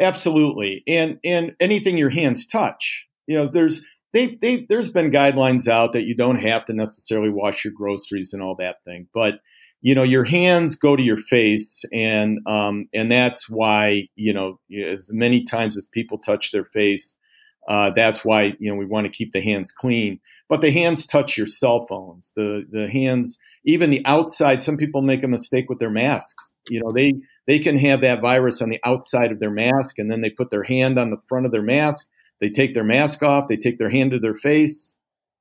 Absolutely. 0.00 0.82
And 0.88 1.20
and 1.22 1.54
anything 1.60 1.96
your 1.96 2.10
hands 2.10 2.48
touch. 2.48 3.06
You 3.28 3.36
know, 3.36 3.46
there's 3.46 3.86
they, 4.12 4.36
they 4.42 4.66
there's 4.68 4.90
been 4.90 5.12
guidelines 5.12 5.68
out 5.68 5.92
that 5.92 6.02
you 6.02 6.16
don't 6.16 6.40
have 6.40 6.64
to 6.64 6.72
necessarily 6.72 7.30
wash 7.30 7.64
your 7.64 7.72
groceries 7.76 8.32
and 8.32 8.42
all 8.42 8.56
that 8.56 8.82
thing, 8.84 9.06
but 9.14 9.34
you 9.82 9.94
know 9.94 10.02
your 10.02 10.24
hands 10.24 10.74
go 10.74 10.96
to 10.96 11.02
your 11.02 11.18
face, 11.18 11.84
and 11.92 12.40
um, 12.48 12.88
and 12.92 13.08
that's 13.12 13.48
why 13.48 14.08
you 14.16 14.32
know 14.32 14.58
as 14.84 15.06
many 15.10 15.44
times 15.44 15.76
as 15.76 15.86
people 15.86 16.18
touch 16.18 16.50
their 16.50 16.64
face, 16.64 17.14
uh, 17.68 17.92
that's 17.94 18.24
why 18.24 18.54
you 18.58 18.68
know 18.68 18.74
we 18.74 18.84
want 18.84 19.04
to 19.06 19.16
keep 19.16 19.32
the 19.32 19.40
hands 19.40 19.70
clean. 19.70 20.18
But 20.48 20.60
the 20.60 20.72
hands 20.72 21.06
touch 21.06 21.38
your 21.38 21.46
cell 21.46 21.86
phones. 21.86 22.32
The 22.34 22.66
the 22.68 22.88
hands, 22.88 23.38
even 23.64 23.90
the 23.90 24.04
outside. 24.04 24.62
Some 24.62 24.76
people 24.76 25.02
make 25.02 25.22
a 25.22 25.28
mistake 25.28 25.68
with 25.68 25.78
their 25.78 25.90
masks. 25.90 26.52
You 26.68 26.80
know 26.80 26.92
they 26.92 27.14
they 27.46 27.58
can 27.58 27.78
have 27.78 28.02
that 28.02 28.20
virus 28.20 28.60
on 28.60 28.68
the 28.68 28.80
outside 28.84 29.32
of 29.32 29.40
their 29.40 29.50
mask, 29.50 29.98
and 29.98 30.10
then 30.10 30.20
they 30.20 30.30
put 30.30 30.50
their 30.50 30.64
hand 30.64 30.98
on 30.98 31.10
the 31.10 31.18
front 31.28 31.46
of 31.46 31.52
their 31.52 31.62
mask 31.62 32.06
they 32.40 32.50
take 32.50 32.74
their 32.74 32.84
mask 32.84 33.22
off, 33.22 33.48
they 33.48 33.56
take 33.56 33.78
their 33.78 33.90
hand 33.90 34.12
to 34.12 34.18
their 34.18 34.36
face. 34.36 34.96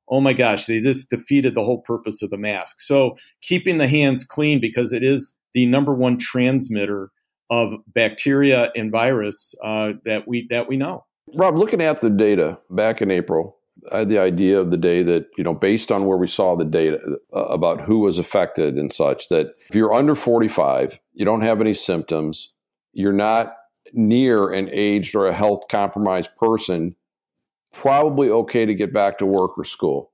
Oh 0.10 0.22
my 0.22 0.34
gosh, 0.34 0.66
they 0.66 0.80
just 0.80 1.10
defeated 1.10 1.54
the 1.54 1.64
whole 1.64 1.82
purpose 1.82 2.24
of 2.24 2.30
the 2.30 2.38
mask. 2.38 2.80
So 2.80 3.18
keeping 3.42 3.78
the 3.78 3.88
hands 3.88 4.26
clean 4.26 4.62
because 4.62 4.94
it 4.94 5.04
is 5.04 5.36
the 5.54 5.66
number 5.66 5.94
one 5.94 6.18
transmitter 6.18 7.12
of 7.50 7.74
bacteria 7.94 8.72
and 8.76 8.92
virus 8.92 9.54
uh, 9.64 9.94
that 10.06 10.28
we 10.28 10.48
that 10.50 10.68
we 10.68 10.78
know. 10.78 11.06
Rob, 11.36 11.58
looking 11.58 11.82
at 11.82 12.00
the 12.00 12.10
data 12.10 12.58
back 12.70 13.02
in 13.02 13.12
April, 13.12 13.57
I 13.92 14.00
had 14.00 14.10
the 14.10 14.20
idea 14.20 14.60
of 14.60 14.72
the 14.72 14.78
day 14.78 15.04
that 15.04 15.28
you 15.38 15.44
know, 15.44 15.54
based 15.54 15.92
on 15.92 16.06
where 16.06 16.18
we 16.18 16.28
saw 16.28 16.56
the 16.56 16.66
data 16.66 17.00
uh, 17.34 17.46
about 17.46 17.82
who 17.82 18.00
was 18.00 18.18
affected 18.18 18.76
and 18.76 18.92
such, 18.92 19.30
that 19.30 19.54
if 19.70 19.76
you're 19.76 19.94
under 19.94 20.16
45, 20.16 21.00
you 21.14 21.26
don't 21.26 21.42
have 21.42 21.62
any 21.62 21.74
symptoms, 21.74 22.52
you're 22.94 23.14
not 23.14 23.56
near 23.94 24.52
an 24.52 24.70
aged 24.72 25.16
or 25.16 25.28
a 25.28 25.34
health 25.34 25.68
compromised 25.70 26.36
person, 26.38 26.96
probably 27.74 28.30
okay 28.30 28.66
to 28.66 28.74
get 28.74 28.94
back 28.94 29.18
to 29.20 29.26
work 29.26 29.58
or 29.58 29.64
school. 29.64 30.12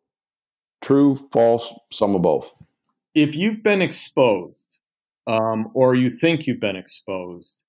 True, 0.82 1.16
false, 1.32 1.74
some 1.92 2.16
of 2.16 2.22
both. 2.22 2.68
If 3.16 3.36
you've 3.36 3.64
been 3.64 3.82
exposed, 3.82 4.80
um, 5.28 5.72
or 5.74 5.96
you 5.96 6.10
think 6.10 6.46
you've 6.46 6.60
been 6.60 6.76
exposed, 6.76 7.63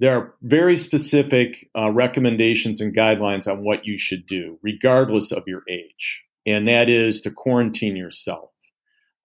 there 0.00 0.16
are 0.16 0.34
very 0.42 0.76
specific 0.76 1.68
uh, 1.76 1.90
recommendations 1.90 2.80
and 2.80 2.96
guidelines 2.96 3.46
on 3.46 3.64
what 3.64 3.86
you 3.86 3.98
should 3.98 4.26
do, 4.26 4.58
regardless 4.62 5.32
of 5.32 5.44
your 5.46 5.62
age. 5.68 6.24
And 6.46 6.68
that 6.68 6.88
is 6.88 7.20
to 7.22 7.30
quarantine 7.30 7.96
yourself. 7.96 8.50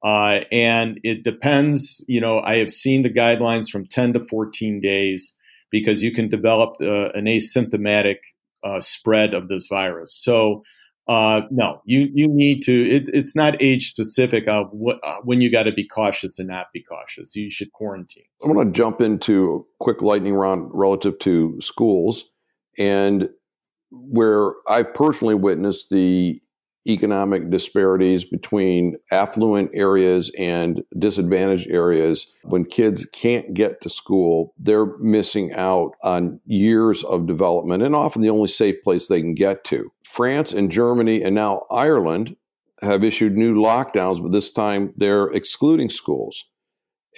Uh, 0.03 0.41
and 0.51 0.99
it 1.03 1.23
depends, 1.23 2.03
you 2.07 2.21
know, 2.21 2.39
I 2.39 2.57
have 2.57 2.71
seen 2.71 3.01
the 3.01 3.09
guidelines 3.09 3.69
from 3.69 3.85
10 3.85 4.13
to 4.13 4.25
14 4.25 4.79
days 4.79 5.35
because 5.71 6.01
you 6.01 6.13
can 6.13 6.29
develop 6.29 6.75
uh, 6.81 7.09
an 7.09 7.25
asymptomatic 7.25 8.17
uh, 8.63 8.79
spread 8.79 9.33
of 9.33 9.47
this 9.49 9.67
virus. 9.67 10.17
So, 10.21 10.63
uh, 11.09 11.41
no, 11.49 11.81
you 11.85 12.07
you 12.13 12.27
need 12.27 12.61
to. 12.61 12.87
It, 12.87 13.09
it's 13.11 13.35
not 13.35 13.59
age 13.59 13.89
specific 13.89 14.47
of 14.47 14.67
what 14.71 14.99
uh, 15.03 15.17
when 15.23 15.41
you 15.41 15.51
got 15.51 15.63
to 15.63 15.71
be 15.71 15.85
cautious 15.87 16.37
and 16.37 16.47
not 16.47 16.67
be 16.71 16.83
cautious. 16.83 17.35
You 17.35 17.49
should 17.49 17.73
quarantine. 17.73 18.25
I 18.43 18.47
want 18.47 18.71
to 18.71 18.77
jump 18.77 19.01
into 19.01 19.55
a 19.55 19.83
quick 19.83 20.03
lightning 20.03 20.35
round 20.35 20.69
relative 20.71 21.17
to 21.19 21.59
schools 21.59 22.25
and 22.77 23.27
where 23.89 24.53
I 24.67 24.83
personally 24.83 25.33
witnessed 25.33 25.89
the 25.89 26.39
economic 26.87 27.49
disparities 27.49 28.23
between 28.23 28.95
affluent 29.11 29.69
areas 29.73 30.31
and 30.37 30.81
disadvantaged 30.97 31.69
areas. 31.69 32.27
When 32.43 32.65
kids 32.65 33.05
can't 33.13 33.53
get 33.53 33.81
to 33.81 33.89
school, 33.89 34.53
they're 34.57 34.97
missing 34.97 35.53
out 35.53 35.91
on 36.03 36.39
years 36.45 37.03
of 37.03 37.27
development 37.27 37.83
and 37.83 37.95
often 37.95 38.21
the 38.21 38.29
only 38.29 38.47
safe 38.47 38.81
place 38.83 39.07
they 39.07 39.21
can 39.21 39.35
get 39.35 39.63
to. 39.65 39.91
France 40.03 40.51
and 40.51 40.71
Germany 40.71 41.21
and 41.21 41.35
now 41.35 41.63
Ireland 41.69 42.35
have 42.81 43.03
issued 43.03 43.35
new 43.35 43.55
lockdowns, 43.55 44.21
but 44.21 44.31
this 44.31 44.51
time 44.51 44.93
they're 44.95 45.27
excluding 45.27 45.89
schools. 45.89 46.45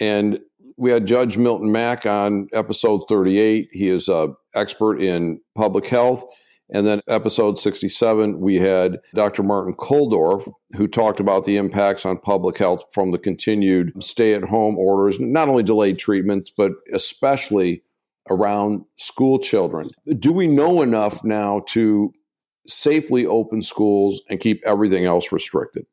And 0.00 0.40
we 0.76 0.90
had 0.90 1.06
Judge 1.06 1.36
Milton 1.36 1.70
Mack 1.70 2.06
on 2.06 2.48
episode 2.52 3.02
38. 3.08 3.68
He 3.72 3.88
is 3.88 4.08
an 4.08 4.34
expert 4.54 5.00
in 5.00 5.40
public 5.54 5.86
health. 5.86 6.24
And 6.70 6.86
then 6.86 7.00
episode 7.06 7.58
67, 7.58 8.40
we 8.40 8.56
had 8.56 8.98
Dr. 9.14 9.42
Martin 9.42 9.74
Kulldorff, 9.74 10.50
who 10.76 10.88
talked 10.88 11.20
about 11.20 11.44
the 11.44 11.56
impacts 11.56 12.06
on 12.06 12.18
public 12.18 12.56
health 12.56 12.84
from 12.92 13.10
the 13.10 13.18
continued 13.18 13.92
stay 14.02 14.32
at 14.32 14.44
home 14.44 14.78
orders, 14.78 15.20
not 15.20 15.48
only 15.48 15.62
delayed 15.62 15.98
treatments, 15.98 16.50
but 16.56 16.72
especially 16.92 17.82
around 18.30 18.84
school 18.96 19.38
children. 19.38 19.90
Do 20.18 20.32
we 20.32 20.46
know 20.46 20.82
enough 20.82 21.22
now 21.24 21.62
to 21.68 22.12
safely 22.66 23.26
open 23.26 23.62
schools 23.62 24.22
and 24.30 24.40
keep 24.40 24.62
everything 24.64 25.04
else 25.04 25.32
restricted? 25.32 25.84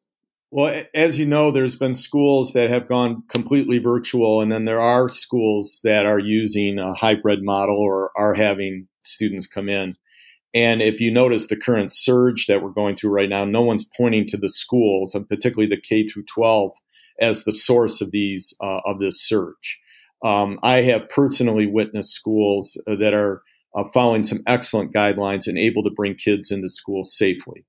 Well, 0.51 0.83
as 0.95 1.17
you 1.17 1.27
know, 1.27 1.51
there's 1.51 1.75
been 1.75 1.93
schools 1.95 2.53
that 2.53 2.71
have 2.71 2.87
gone 2.87 3.23
completely 3.29 3.77
virtual, 3.77 4.41
and 4.41 4.51
then 4.51 4.65
there 4.65 4.81
are 4.81 5.09
schools 5.09 5.79
that 5.83 6.05
are 6.05 6.19
using 6.19 6.79
a 6.79 6.93
hybrid 6.93 7.43
model 7.43 7.77
or 7.77 8.11
are 8.15 8.33
having 8.33 8.87
students 9.03 9.45
come 9.45 9.69
in. 9.69 9.95
And 10.53 10.81
if 10.81 10.99
you 10.99 11.11
notice 11.11 11.47
the 11.47 11.55
current 11.55 11.93
surge 11.93 12.47
that 12.47 12.63
we're 12.63 12.69
going 12.69 12.95
through 12.95 13.11
right 13.11 13.29
now, 13.29 13.45
no 13.45 13.61
one's 13.61 13.87
pointing 13.97 14.25
to 14.27 14.37
the 14.37 14.49
schools, 14.49 15.13
and 15.13 15.27
particularly 15.27 15.67
the 15.67 15.79
K 15.79 16.07
through 16.07 16.23
12, 16.23 16.71
as 17.21 17.43
the 17.43 17.53
source 17.53 18.01
of 18.01 18.11
these 18.11 18.53
uh, 18.61 18.79
of 18.85 18.99
this 18.99 19.21
surge. 19.21 19.79
Um, 20.23 20.59
I 20.63 20.81
have 20.81 21.09
personally 21.09 21.67
witnessed 21.67 22.13
schools 22.13 22.77
uh, 22.87 22.95
that 22.95 23.13
are 23.13 23.41
uh, 23.75 23.83
following 23.93 24.23
some 24.23 24.41
excellent 24.47 24.93
guidelines 24.93 25.47
and 25.47 25.57
able 25.57 25.83
to 25.83 25.91
bring 25.91 26.15
kids 26.15 26.51
into 26.51 26.69
school 26.69 27.03
safely. 27.03 27.65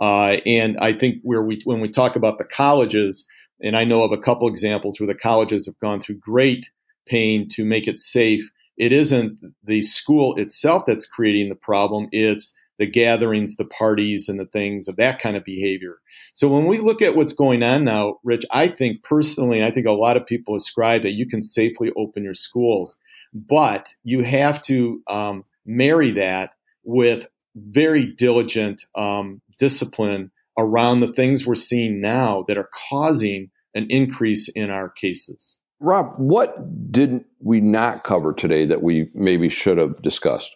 Uh, 0.00 0.38
and 0.44 0.76
I 0.78 0.92
think 0.92 1.16
where 1.22 1.42
we 1.42 1.60
when 1.64 1.80
we 1.80 1.88
talk 1.88 2.16
about 2.16 2.38
the 2.38 2.44
colleges, 2.44 3.24
and 3.62 3.76
I 3.76 3.84
know 3.84 4.02
of 4.02 4.12
a 4.12 4.18
couple 4.18 4.48
examples 4.48 5.00
where 5.00 5.06
the 5.06 5.14
colleges 5.14 5.66
have 5.66 5.78
gone 5.78 6.00
through 6.00 6.16
great 6.16 6.70
pain 7.06 7.48
to 7.52 7.64
make 7.64 7.86
it 7.86 8.00
safe 8.00 8.50
it 8.76 8.92
isn't 8.92 9.38
the 9.64 9.82
school 9.82 10.36
itself 10.36 10.84
that's 10.86 11.06
creating 11.06 11.48
the 11.48 11.56
problem. 11.56 12.08
It's 12.12 12.54
the 12.78 12.86
gatherings, 12.86 13.56
the 13.56 13.64
parties, 13.64 14.28
and 14.28 14.38
the 14.38 14.46
things 14.46 14.86
of 14.86 14.96
that 14.96 15.18
kind 15.18 15.36
of 15.36 15.44
behavior. 15.44 15.96
So 16.34 16.48
when 16.48 16.66
we 16.66 16.78
look 16.78 17.00
at 17.00 17.16
what's 17.16 17.32
going 17.32 17.62
on 17.62 17.84
now, 17.84 18.18
Rich, 18.22 18.44
I 18.50 18.68
think 18.68 19.02
personally, 19.02 19.64
I 19.64 19.70
think 19.70 19.86
a 19.86 19.92
lot 19.92 20.16
of 20.16 20.26
people 20.26 20.56
ascribe 20.56 21.02
that 21.02 21.12
you 21.12 21.26
can 21.26 21.40
safely 21.40 21.90
open 21.96 22.22
your 22.22 22.34
schools, 22.34 22.96
but 23.32 23.94
you 24.04 24.22
have 24.22 24.60
to 24.62 25.02
um, 25.08 25.44
marry 25.64 26.10
that 26.12 26.54
with 26.84 27.28
very 27.54 28.06
diligent 28.06 28.84
um, 28.94 29.40
discipline 29.58 30.30
around 30.58 31.00
the 31.00 31.12
things 31.12 31.46
we're 31.46 31.54
seeing 31.54 32.00
now 32.00 32.44
that 32.48 32.58
are 32.58 32.68
causing 32.90 33.50
an 33.74 33.86
increase 33.90 34.48
in 34.48 34.70
our 34.70 34.88
cases. 34.88 35.56
Rob, 35.80 36.14
what 36.16 36.90
did 36.90 37.24
we 37.40 37.60
not 37.60 38.04
cover 38.04 38.32
today 38.32 38.66
that 38.66 38.82
we 38.82 39.10
maybe 39.14 39.48
should 39.48 39.78
have 39.78 40.00
discussed? 40.02 40.54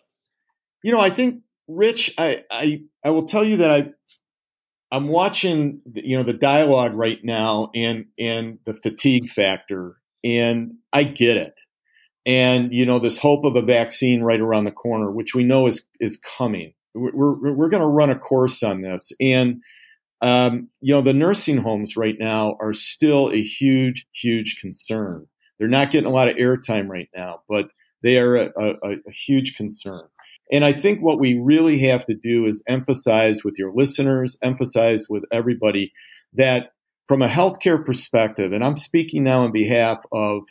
You 0.82 0.92
know, 0.92 1.00
I 1.00 1.10
think 1.10 1.42
Rich, 1.68 2.14
I 2.18 2.44
I, 2.50 2.82
I 3.04 3.10
will 3.10 3.26
tell 3.26 3.44
you 3.44 3.58
that 3.58 3.70
I 3.70 3.90
I'm 4.90 5.08
watching 5.08 5.82
you 5.94 6.16
know 6.16 6.24
the 6.24 6.32
dialogue 6.32 6.94
right 6.94 7.18
now 7.22 7.70
and 7.74 8.06
and 8.18 8.58
the 8.64 8.74
fatigue 8.74 9.30
factor 9.30 9.96
and 10.24 10.74
I 10.92 11.04
get 11.04 11.36
it. 11.36 11.60
And 12.26 12.72
you 12.72 12.84
know 12.84 12.98
this 12.98 13.18
hope 13.18 13.44
of 13.44 13.56
a 13.56 13.62
vaccine 13.62 14.22
right 14.22 14.40
around 14.40 14.64
the 14.64 14.72
corner, 14.72 15.10
which 15.10 15.34
we 15.34 15.44
know 15.44 15.66
is 15.66 15.84
is 16.00 16.18
coming. 16.18 16.74
We're 16.94 17.12
we're, 17.14 17.52
we're 17.54 17.68
going 17.68 17.82
to 17.82 17.86
run 17.86 18.10
a 18.10 18.18
course 18.18 18.62
on 18.62 18.82
this, 18.82 19.12
and 19.20 19.62
um, 20.22 20.68
you 20.80 20.94
know, 20.94 21.02
the 21.02 21.12
nursing 21.12 21.58
homes 21.58 21.96
right 21.96 22.16
now 22.18 22.56
are 22.60 22.72
still 22.72 23.30
a 23.30 23.42
huge, 23.42 24.06
huge 24.12 24.58
concern. 24.60 25.26
They're 25.58 25.68
not 25.68 25.90
getting 25.90 26.10
a 26.10 26.14
lot 26.14 26.28
of 26.28 26.36
airtime 26.36 26.88
right 26.88 27.08
now, 27.14 27.42
but 27.48 27.68
they 28.02 28.18
are 28.18 28.36
a, 28.36 28.50
a, 28.56 28.92
a 29.06 29.10
huge 29.10 29.56
concern. 29.56 30.02
And 30.52 30.64
I 30.64 30.72
think 30.72 31.00
what 31.00 31.20
we 31.20 31.38
really 31.38 31.78
have 31.80 32.04
to 32.06 32.14
do 32.14 32.44
is 32.44 32.62
emphasize 32.68 33.44
with 33.44 33.54
your 33.58 33.72
listeners, 33.72 34.36
emphasize 34.42 35.06
with 35.08 35.24
everybody 35.32 35.92
that 36.34 36.72
from 37.08 37.22
a 37.22 37.28
healthcare 37.28 37.84
perspective, 37.84 38.52
and 38.52 38.64
I'm 38.64 38.76
speaking 38.76 39.24
now 39.24 39.42
on 39.42 39.52
behalf 39.52 39.98
of 40.12 40.42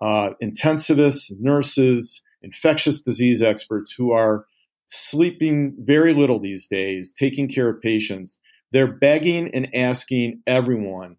uh, 0.00 0.30
intensivists, 0.42 1.30
nurses, 1.38 2.22
infectious 2.42 3.00
disease 3.00 3.42
experts 3.42 3.94
who 3.96 4.10
are 4.10 4.46
sleeping 4.88 5.74
very 5.78 6.12
little 6.12 6.40
these 6.40 6.66
days, 6.68 7.12
taking 7.16 7.48
care 7.48 7.68
of 7.68 7.80
patients 7.80 8.36
they're 8.72 8.92
begging 8.92 9.50
and 9.54 9.74
asking 9.74 10.42
everyone 10.46 11.16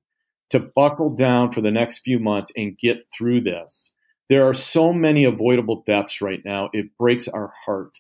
to 0.50 0.60
buckle 0.60 1.16
down 1.16 1.52
for 1.52 1.62
the 1.62 1.72
next 1.72 2.00
few 2.00 2.20
months 2.20 2.52
and 2.56 2.78
get 2.78 3.06
through 3.16 3.42
this. 3.42 3.94
There 4.30 4.48
are 4.48 4.54
so 4.54 4.94
many 4.94 5.24
avoidable 5.26 5.84
deaths 5.86 6.22
right 6.22 6.42
now. 6.44 6.70
It 6.74 6.98
breaks 6.98 7.28
our 7.28 7.54
heart 7.66 8.00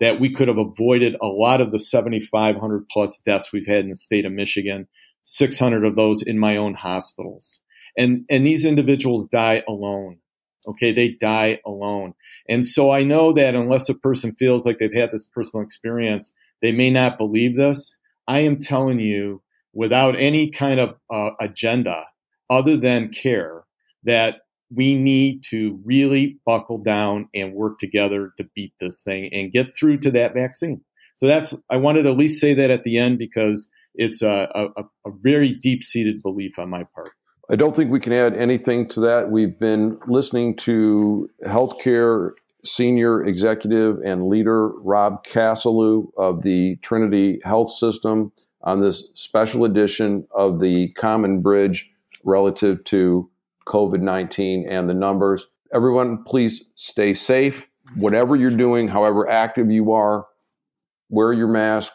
that 0.00 0.20
we 0.20 0.32
could 0.32 0.48
have 0.48 0.58
avoided 0.58 1.16
a 1.22 1.26
lot 1.26 1.60
of 1.60 1.70
the 1.70 1.78
7,500 1.78 2.88
plus 2.88 3.20
deaths 3.24 3.52
we've 3.52 3.66
had 3.66 3.84
in 3.84 3.90
the 3.90 3.96
state 3.96 4.24
of 4.24 4.32
Michigan, 4.32 4.88
600 5.22 5.84
of 5.84 5.96
those 5.96 6.22
in 6.22 6.38
my 6.38 6.56
own 6.56 6.74
hospitals. 6.74 7.60
And, 7.96 8.24
and 8.28 8.46
these 8.46 8.64
individuals 8.64 9.28
die 9.30 9.62
alone. 9.68 10.18
Okay. 10.66 10.92
They 10.92 11.10
die 11.10 11.60
alone. 11.64 12.14
And 12.48 12.66
so 12.66 12.90
I 12.90 13.04
know 13.04 13.32
that 13.32 13.54
unless 13.54 13.88
a 13.88 13.94
person 13.94 14.34
feels 14.34 14.64
like 14.64 14.78
they've 14.78 14.92
had 14.92 15.10
this 15.12 15.24
personal 15.24 15.64
experience, 15.64 16.32
they 16.60 16.72
may 16.72 16.90
not 16.90 17.18
believe 17.18 17.56
this. 17.56 17.96
I 18.32 18.38
am 18.40 18.60
telling 18.60 18.98
you 18.98 19.42
without 19.74 20.18
any 20.18 20.50
kind 20.50 20.80
of 20.80 20.96
uh, 21.10 21.32
agenda 21.38 22.06
other 22.48 22.78
than 22.78 23.10
care 23.10 23.64
that 24.04 24.36
we 24.74 24.94
need 24.96 25.44
to 25.50 25.78
really 25.84 26.38
buckle 26.46 26.78
down 26.78 27.28
and 27.34 27.52
work 27.52 27.78
together 27.78 28.32
to 28.38 28.48
beat 28.54 28.72
this 28.80 29.02
thing 29.02 29.28
and 29.34 29.52
get 29.52 29.76
through 29.76 29.98
to 29.98 30.10
that 30.12 30.32
vaccine. 30.32 30.80
So 31.16 31.26
that's, 31.26 31.54
I 31.68 31.76
wanted 31.76 32.04
to 32.04 32.12
at 32.12 32.16
least 32.16 32.40
say 32.40 32.54
that 32.54 32.70
at 32.70 32.84
the 32.84 32.96
end 32.96 33.18
because 33.18 33.68
it's 33.94 34.22
a, 34.22 34.48
a, 34.54 34.82
a 35.06 35.10
very 35.20 35.52
deep 35.52 35.84
seated 35.84 36.22
belief 36.22 36.58
on 36.58 36.70
my 36.70 36.86
part. 36.94 37.10
I 37.50 37.56
don't 37.56 37.76
think 37.76 37.90
we 37.90 38.00
can 38.00 38.14
add 38.14 38.34
anything 38.34 38.88
to 38.90 39.00
that. 39.00 39.30
We've 39.30 39.58
been 39.58 39.98
listening 40.06 40.56
to 40.58 41.28
healthcare 41.44 42.30
senior 42.64 43.24
executive 43.24 43.98
and 44.04 44.28
leader 44.28 44.68
Rob 44.82 45.24
Casalou 45.24 46.10
of 46.16 46.42
the 46.42 46.76
Trinity 46.76 47.40
Health 47.44 47.72
System 47.72 48.32
on 48.62 48.78
this 48.78 49.08
special 49.14 49.64
edition 49.64 50.26
of 50.34 50.60
the 50.60 50.92
Common 50.92 51.42
Bridge 51.42 51.90
relative 52.24 52.84
to 52.84 53.28
COVID 53.66 54.00
19 54.00 54.68
and 54.68 54.88
the 54.88 54.94
numbers. 54.94 55.46
Everyone, 55.72 56.22
please 56.24 56.64
stay 56.76 57.14
safe. 57.14 57.68
Whatever 57.96 58.36
you're 58.36 58.50
doing, 58.50 58.88
however 58.88 59.28
active 59.28 59.70
you 59.70 59.92
are, 59.92 60.26
wear 61.08 61.32
your 61.32 61.48
mask, 61.48 61.92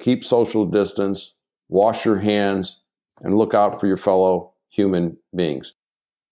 keep 0.00 0.24
social 0.24 0.64
distance, 0.64 1.34
wash 1.68 2.04
your 2.04 2.18
hands, 2.18 2.80
and 3.22 3.36
look 3.36 3.54
out 3.54 3.78
for 3.80 3.86
your 3.86 3.96
fellow 3.96 4.52
human 4.68 5.16
beings. 5.34 5.74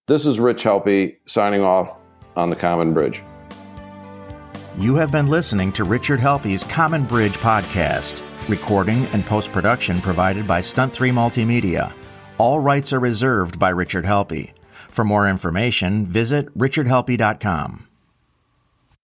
This 0.06 0.26
is 0.26 0.40
Rich 0.40 0.64
Helppie 0.64 1.16
signing 1.26 1.62
off 1.62 1.96
on 2.36 2.50
the 2.50 2.56
Common 2.56 2.92
Bridge. 2.92 3.22
You 4.76 4.96
have 4.96 5.12
been 5.12 5.28
listening 5.28 5.70
to 5.74 5.84
Richard 5.84 6.18
Helppie's 6.18 6.64
Common 6.64 7.04
Bridge 7.04 7.34
podcast. 7.34 8.22
Recording 8.48 9.04
and 9.06 9.24
post 9.24 9.52
production 9.52 10.00
provided 10.00 10.48
by 10.48 10.60
Stunt 10.60 10.92
3 10.92 11.10
Multimedia. 11.10 11.94
All 12.38 12.58
rights 12.58 12.92
are 12.92 12.98
reserved 12.98 13.60
by 13.60 13.68
Richard 13.68 14.04
Helppie. 14.04 14.52
For 14.90 15.04
more 15.04 15.28
information, 15.28 16.06
visit 16.06 16.52
richardhelppie.com. 16.58 17.86